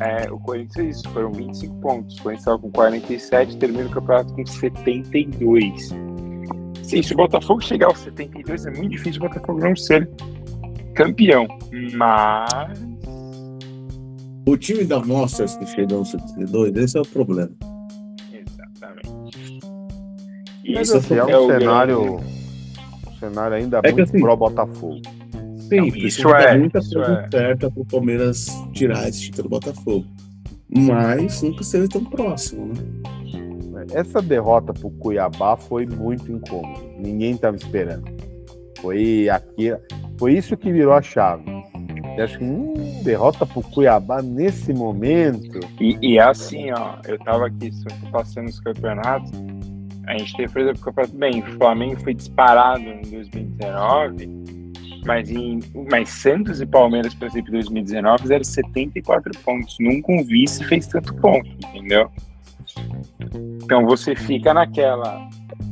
[0.00, 2.18] é, o Corinthians é isso, foram 25 pontos.
[2.18, 5.88] O Corinthians estava com 47, termina o campeonato com 72.
[6.82, 10.08] Sim, se o Botafogo chegar aos 72, é muito difícil o Botafogo não ser
[10.94, 11.46] campeão.
[11.94, 12.91] Mas.
[14.46, 17.50] O time da Monsters que chegou aos 72, esse é o problema.
[20.74, 25.00] Mas assim, é um é cenário, um cenário ainda é muito assim, pro Botafogo.
[25.68, 27.28] Sim, Não, isso é muita coisa é.
[27.30, 30.06] certa pro Palmeiras tirar esse título do Botafogo.
[30.68, 33.84] Mas nunca esteve tão próximo, né?
[33.92, 36.80] Essa derrota pro Cuiabá foi muito incômoda.
[36.98, 38.04] Ninguém estava esperando.
[38.80, 39.74] Foi aqui,
[40.18, 41.44] foi isso que virou a chave.
[42.16, 45.60] Eu acho que hum, derrota pro Cuiabá nesse momento.
[45.80, 47.70] E, e assim, ó, eu tava aqui
[48.10, 49.30] passando os campeonatos
[50.06, 54.28] a gente teve, por exemplo, o campeonato bem, o Flamengo foi disparado em 2019,
[55.06, 55.60] mas, em,
[55.90, 59.76] mas Santos e Palmeiras, por exemplo, em 2019 fizeram 74 pontos.
[59.80, 62.10] Nunca um vice fez tanto ponto, entendeu?
[63.62, 65.28] Então você fica naquela.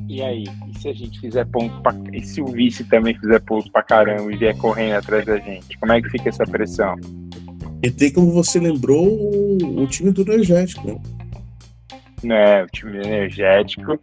[0.08, 0.44] E aí?
[0.80, 4.32] Se a gente fizer ponto pra, E se o vice também fizer ponto pra caramba
[4.32, 5.78] e vier correndo atrás da gente?
[5.78, 6.96] Como é que fica essa pressão?
[7.82, 11.00] E tem como você lembrou o, o time do energético, né?
[12.22, 13.98] né, o time energético.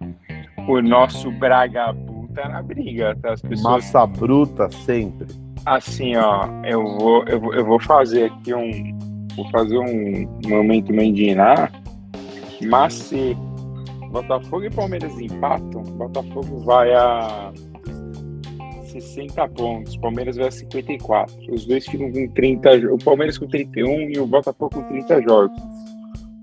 [0.67, 3.34] O nosso Bragabu tá na briga, tá?
[3.34, 3.61] As pessoas...
[3.61, 5.28] Massa bruta sempre.
[5.65, 8.97] Assim, ó, eu vou, eu vou, eu vou fazer aqui um.
[9.36, 11.71] Vou fazer um momento Mendinar.
[12.65, 13.38] Mas se
[14.11, 17.51] Botafogo e Palmeiras empatam, Botafogo vai a
[18.85, 21.53] 60 pontos, Palmeiras vai a 54.
[21.53, 25.57] Os dois ficam com 30, o Palmeiras com 31 e o Botafogo com 30 jogos.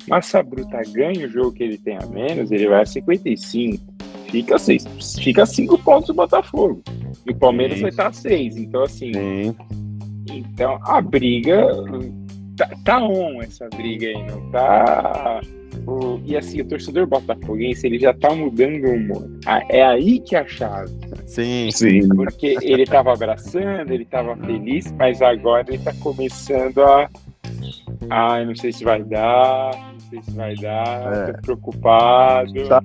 [0.08, 3.94] Massa Bruta ganha o jogo que ele tem a menos, ele vai a 55.
[4.30, 4.84] Fica 6,
[5.20, 6.82] fica 5 pontos do Botafogo.
[7.26, 7.82] E o Palmeiras Sim.
[7.82, 8.56] vai estar a 6.
[8.56, 9.12] Então, assim.
[9.12, 9.56] Sim.
[10.30, 11.66] Então, a briga.
[12.56, 15.40] Tá, tá on essa briga aí, não tá.
[15.87, 19.30] O, e assim, o torcedor botafoguense, ele já tá mudando o humor.
[19.47, 20.91] Ah, É aí que é a chave.
[21.26, 22.09] Sim, Sim.
[22.09, 27.09] Porque ele tava abraçando, ele tava feliz, mas agora ele tá começando a.
[28.11, 31.32] Ai, não sei se vai dar, não sei se vai dar, É.
[31.32, 32.68] tô preocupado.
[32.68, 32.82] Tá.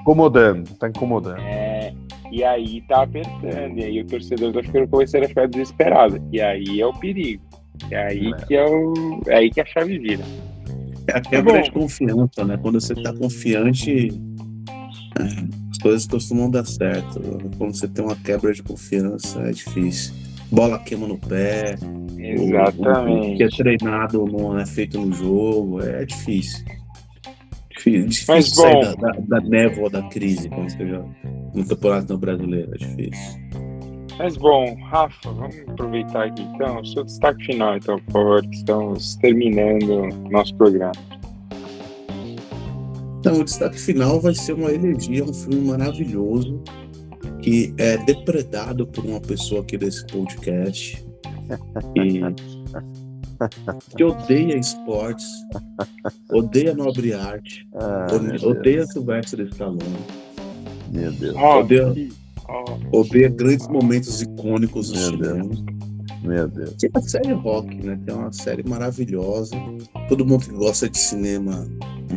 [0.00, 1.40] incomodando, tá incomodando.
[1.40, 1.92] É,
[2.30, 6.22] e aí tá apertando, e aí o torcedor tá ficando começando a ficar desesperado.
[6.32, 7.42] E aí é o perigo.
[7.90, 9.20] É aí que é o.
[9.26, 10.22] É aí que a chave vira.
[11.14, 11.62] É a quebra bom.
[11.62, 12.58] de confiança, né?
[12.60, 14.08] Quando você tá confiante,
[15.18, 15.22] é,
[15.70, 17.20] as coisas costumam dar certo.
[17.58, 20.14] Quando você tem uma quebra de confiança, é difícil.
[20.52, 23.56] Bola queima no pé, o- o que é Exatamente.
[23.56, 26.64] treinado não é feito no jogo, é difícil.
[27.70, 28.80] Difícil, difícil Mas, sair bom.
[28.80, 31.06] da, da, da névoa da crise quando você joga
[31.54, 33.40] no campeonato brasileiro, é difícil.
[34.22, 36.78] Mas bom, Rafa, vamos aproveitar aqui então.
[36.82, 40.92] O seu destaque final, então, por favor, que estamos terminando o nosso programa.
[43.18, 46.62] Então, o destaque final vai ser uma elegia, um filme maravilhoso
[47.40, 51.02] que é depredado por uma pessoa aqui desse podcast
[51.96, 52.20] e
[53.96, 55.26] que odeia esportes,
[56.30, 58.06] odeia nobre arte, Ah,
[58.44, 59.80] odeia Sylvester Stallone,
[60.92, 61.34] Meu Deus,
[61.94, 62.19] que-
[62.50, 65.50] ó, odeia grandes momentos icônicos do Meu cinema.
[66.22, 66.74] meu Deus.
[66.78, 67.98] Que é a série Rock, né?
[68.04, 69.56] Que é uma série maravilhosa.
[70.08, 71.66] Todo mundo que gosta de cinema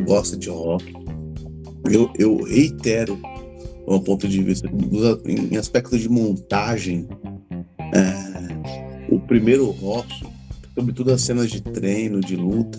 [0.06, 0.92] gosta de rock.
[1.90, 3.18] Eu, eu reitero
[3.86, 4.68] o ponto de vista
[5.26, 7.06] em aspectos de montagem.
[7.94, 10.26] é, o primeiro rock,
[10.74, 12.78] sobretudo as cenas de treino, de luta,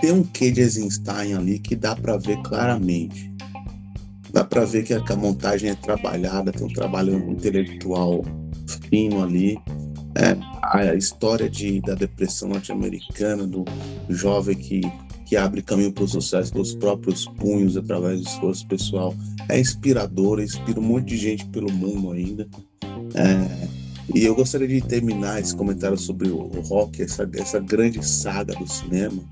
[0.00, 3.32] tem um quê de Eisenstein ali que dá pra ver claramente.
[4.34, 8.24] Dá pra ver que a, montagem é trabalhada, tem um trabalho intelectual
[8.90, 9.56] fino ali.
[10.16, 13.64] É, a história de, da depressão norte-americana, do
[14.08, 14.80] jovem que,
[15.24, 19.14] que abre caminho para o sucesso com os próprios punhos através do esforço pessoal,
[19.48, 22.48] é inspiradora, inspira um monte de gente pelo mundo ainda.
[23.14, 23.68] É,
[24.12, 28.66] e eu gostaria de terminar esse comentário sobre o rock, essa, essa grande saga do
[28.66, 29.22] cinema,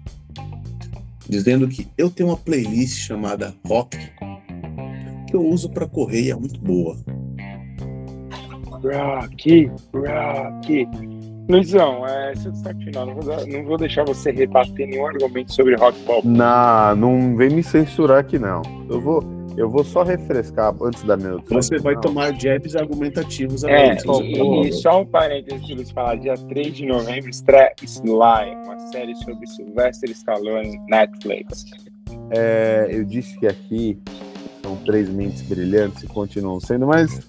[1.29, 3.99] dizendo que eu tenho uma playlist chamada Rock
[5.33, 6.95] que eu uso para correr e é muito boa.
[8.83, 10.89] Rocky, Rocky.
[11.49, 13.07] Luizão, é, seu destaque final.
[13.07, 16.27] Não vou, dar- não vou deixar você rebater nenhum argumento sobre rock pop.
[16.27, 18.63] Não, não vem me censurar aqui, não.
[18.89, 19.23] Eu vou,
[19.57, 22.01] eu vou só refrescar antes da minha Você vai Não.
[22.03, 24.01] tomar jabs argumentativos É, agora.
[24.01, 24.65] Você e, falou.
[24.65, 28.11] e só um parênteses que Luiz falar, dia 3 de novembro estreia Sly,
[28.65, 31.65] uma série sobre Sylvester Stallone Netflix.
[32.31, 33.99] É, eu disse que aqui
[34.77, 37.21] três mentes brilhantes e continuam sendo, mas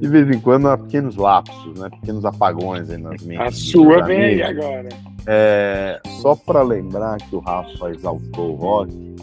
[0.00, 1.88] de vez em quando há pequenos lapsos, né?
[1.90, 3.46] Pequenos apagões aí nas mentes.
[3.46, 4.88] A sua vem aí agora.
[5.26, 9.14] É, só para lembrar que o Rafa exaltou o rock,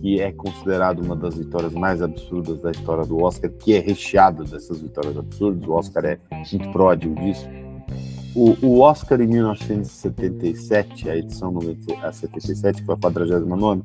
[0.00, 4.44] que é considerado uma das vitórias mais absurdas da história do Oscar, que é recheado
[4.44, 5.68] dessas vitórias absurdas.
[5.68, 6.18] O Oscar é
[6.50, 7.48] muito pródigo disso.
[8.34, 13.82] O, o Oscar em 1977, a edição 90 a 77, que foi a 49,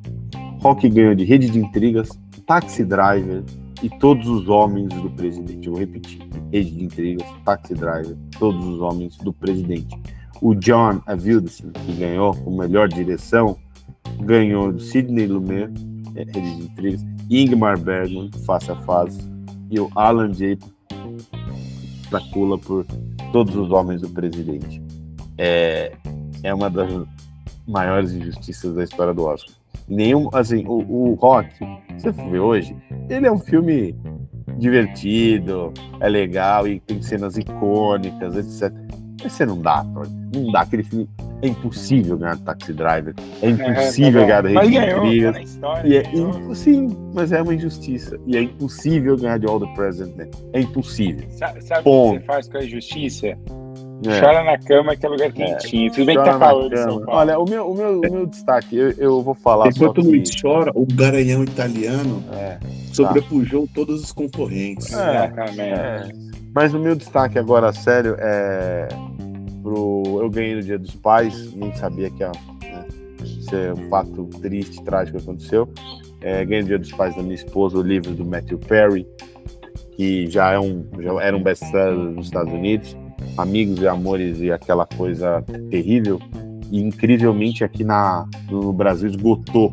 [0.62, 2.08] Rock ganhou de Rede de Intrigas,
[2.48, 3.44] Taxi Driver
[3.82, 5.68] e Todos os Homens do Presidente.
[5.68, 6.18] Vou repetir:
[6.50, 9.94] Rede de Intrigas, Taxi Driver, Todos os Homens do Presidente.
[10.40, 13.58] O John Avildsen, que ganhou com melhor direção,
[14.20, 15.70] ganhou do Sidney Lumet,
[16.14, 19.20] é, Rede de Intrigas, Ingmar Bergman, Face a Face,
[19.70, 20.58] e o Alan J.
[22.08, 22.86] Dracula por
[23.30, 24.82] Todos os Homens do Presidente.
[25.36, 25.92] É,
[26.42, 26.90] é uma das
[27.66, 29.57] maiores injustiças da história do Oscar.
[29.88, 30.78] Nenhum, assim, o,
[31.10, 31.48] o Rock,
[31.96, 32.76] se você ver hoje,
[33.08, 33.94] ele é um filme
[34.58, 38.72] divertido, é legal e tem cenas icônicas, etc.
[39.22, 40.08] Mas você não dá, Tony.
[40.34, 40.60] não dá.
[40.60, 41.08] Aquele filme
[41.42, 44.66] é impossível ganhar do Taxi Driver, é impossível É, ganhar tá bom.
[44.68, 48.18] Rede de história, E é sim, mas é uma injustiça.
[48.26, 50.32] E é impossível ganhar de All the President.
[50.52, 51.26] É impossível.
[51.30, 53.38] Sa- Sabe o que você faz com a justiça?
[54.06, 54.20] É.
[54.20, 55.90] Chora na cama que é lugar quentinho.
[55.90, 56.82] Tudo bem que Chora tá na calor em cama.
[56.82, 57.20] São Paulo.
[57.20, 60.08] Olha, o meu, o meu, o meu destaque, eu, eu vou falar Enquanto o que...
[60.08, 62.58] Luiz chora, o garanhão italiano É,
[62.92, 64.92] sobrepujou todos os concorrentes.
[64.92, 65.26] É.
[65.26, 65.60] Exatamente.
[65.60, 66.08] é.
[66.54, 68.88] Mas o meu destaque agora, sério, é
[69.62, 72.32] pro Eu Ganhei no Dia dos Pais, nem sabia que ia,
[72.62, 72.86] né,
[73.22, 75.68] isso é um fato triste, trágico que aconteceu.
[76.20, 79.06] É, ganhei no Dia dos Pais da minha esposa o livro do Matthew Perry,
[79.92, 82.96] que já, é um, já era um best-seller nos Estados Unidos.
[83.36, 86.20] Amigos e Amores e aquela coisa terrível.
[86.70, 89.72] E incrivelmente aqui na, no Brasil esgotou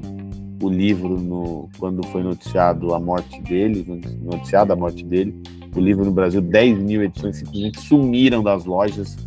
[0.61, 3.85] o livro no, quando foi noticiado a morte dele,
[4.21, 5.35] noticiada a morte dele.
[5.75, 9.17] O livro no Brasil, 10 mil edições simplesmente sumiram das lojas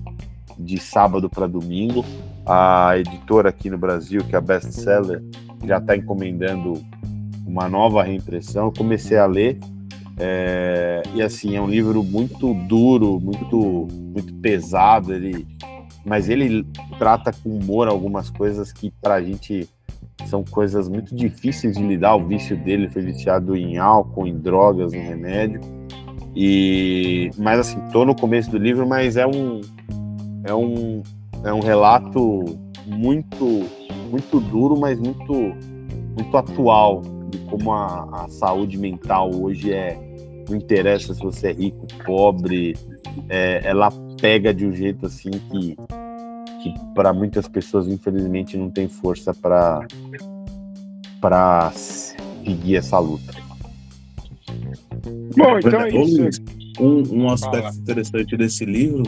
[0.58, 2.04] de sábado para domingo.
[2.46, 5.22] A editora aqui no Brasil, que é a Best Seller,
[5.64, 6.82] já está encomendando
[7.46, 8.66] uma nova reimpressão.
[8.66, 9.58] Eu comecei a ler
[10.18, 15.14] é, e assim é um livro muito duro, muito muito pesado.
[15.14, 15.46] Ele,
[16.04, 16.66] mas ele
[16.98, 19.68] trata com humor algumas coisas que para a gente
[20.26, 22.16] são coisas muito difíceis de lidar.
[22.16, 25.60] O vício dele foi viciado em álcool, em drogas, em remédio.
[26.34, 29.60] E mas assim, tô no começo do livro, mas é um
[30.44, 31.02] é um
[31.44, 33.64] é um relato muito
[34.10, 40.07] muito duro, mas muito muito atual de como a, a saúde mental hoje é
[40.50, 42.76] não interessa se você é rico, pobre,
[43.28, 43.90] é, ela
[44.20, 45.76] pega de um jeito assim que
[46.62, 49.86] que para muitas pessoas infelizmente não tem força para
[51.20, 53.32] para seguir essa luta.
[55.36, 56.40] Bom, então é isso.
[56.80, 57.74] Um, um aspecto Fala.
[57.76, 59.02] interessante desse livro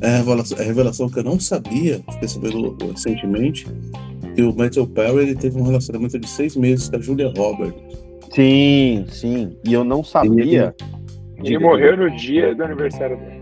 [0.00, 3.66] é a revelação, a revelação, que eu não sabia, fiquei sabendo recentemente,
[4.34, 8.09] que o Matthew Perry ele teve um relacionamento de seis meses com a Julia Roberts.
[8.30, 9.56] Sim, sim.
[9.64, 10.74] E eu não sabia.
[11.36, 13.40] Ele, ele morreu no dia do aniversário dele.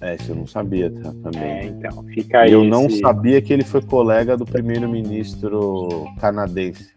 [0.00, 1.42] É, isso eu não sabia tá, também.
[1.42, 2.52] É, então, fica aí.
[2.52, 6.90] Eu não sabia que ele foi colega do primeiro-ministro canadense,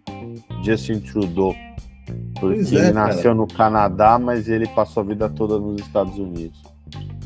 [0.64, 1.56] Justin Trudeau.
[2.40, 3.36] Porque é, ele nasceu cara.
[3.36, 6.64] no Canadá, mas ele passou a vida toda nos Estados Unidos.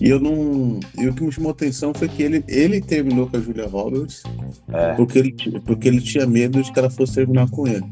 [0.02, 0.80] E eu não.
[0.98, 3.68] E o que me chamou a atenção foi que ele, ele terminou com a Julia
[3.68, 4.24] Roberts
[4.72, 4.94] é.
[4.94, 5.36] porque, ele,
[5.66, 7.86] porque ele tinha medo de que ela fosse terminar com ele.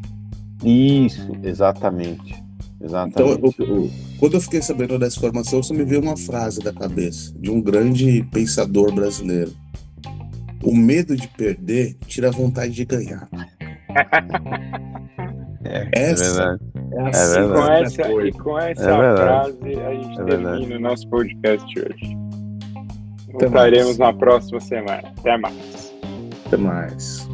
[0.64, 2.44] Isso, exatamente.
[2.82, 3.40] Exatamente.
[3.40, 6.72] Então, eu, eu, quando eu fiquei sabendo dessa informação, só me veio uma frase da
[6.74, 9.52] cabeça de um grande pensador brasileiro.
[10.64, 13.28] O medo de perder tira a vontade de ganhar.
[15.70, 16.58] É, essa
[16.94, 20.76] é, é assim é com essa, e com essa é frase a gente é termina
[20.78, 22.18] o nosso podcast hoje.
[23.34, 25.14] Voltaremos na próxima semana.
[25.18, 25.94] Até mais.
[26.46, 27.28] Até mais.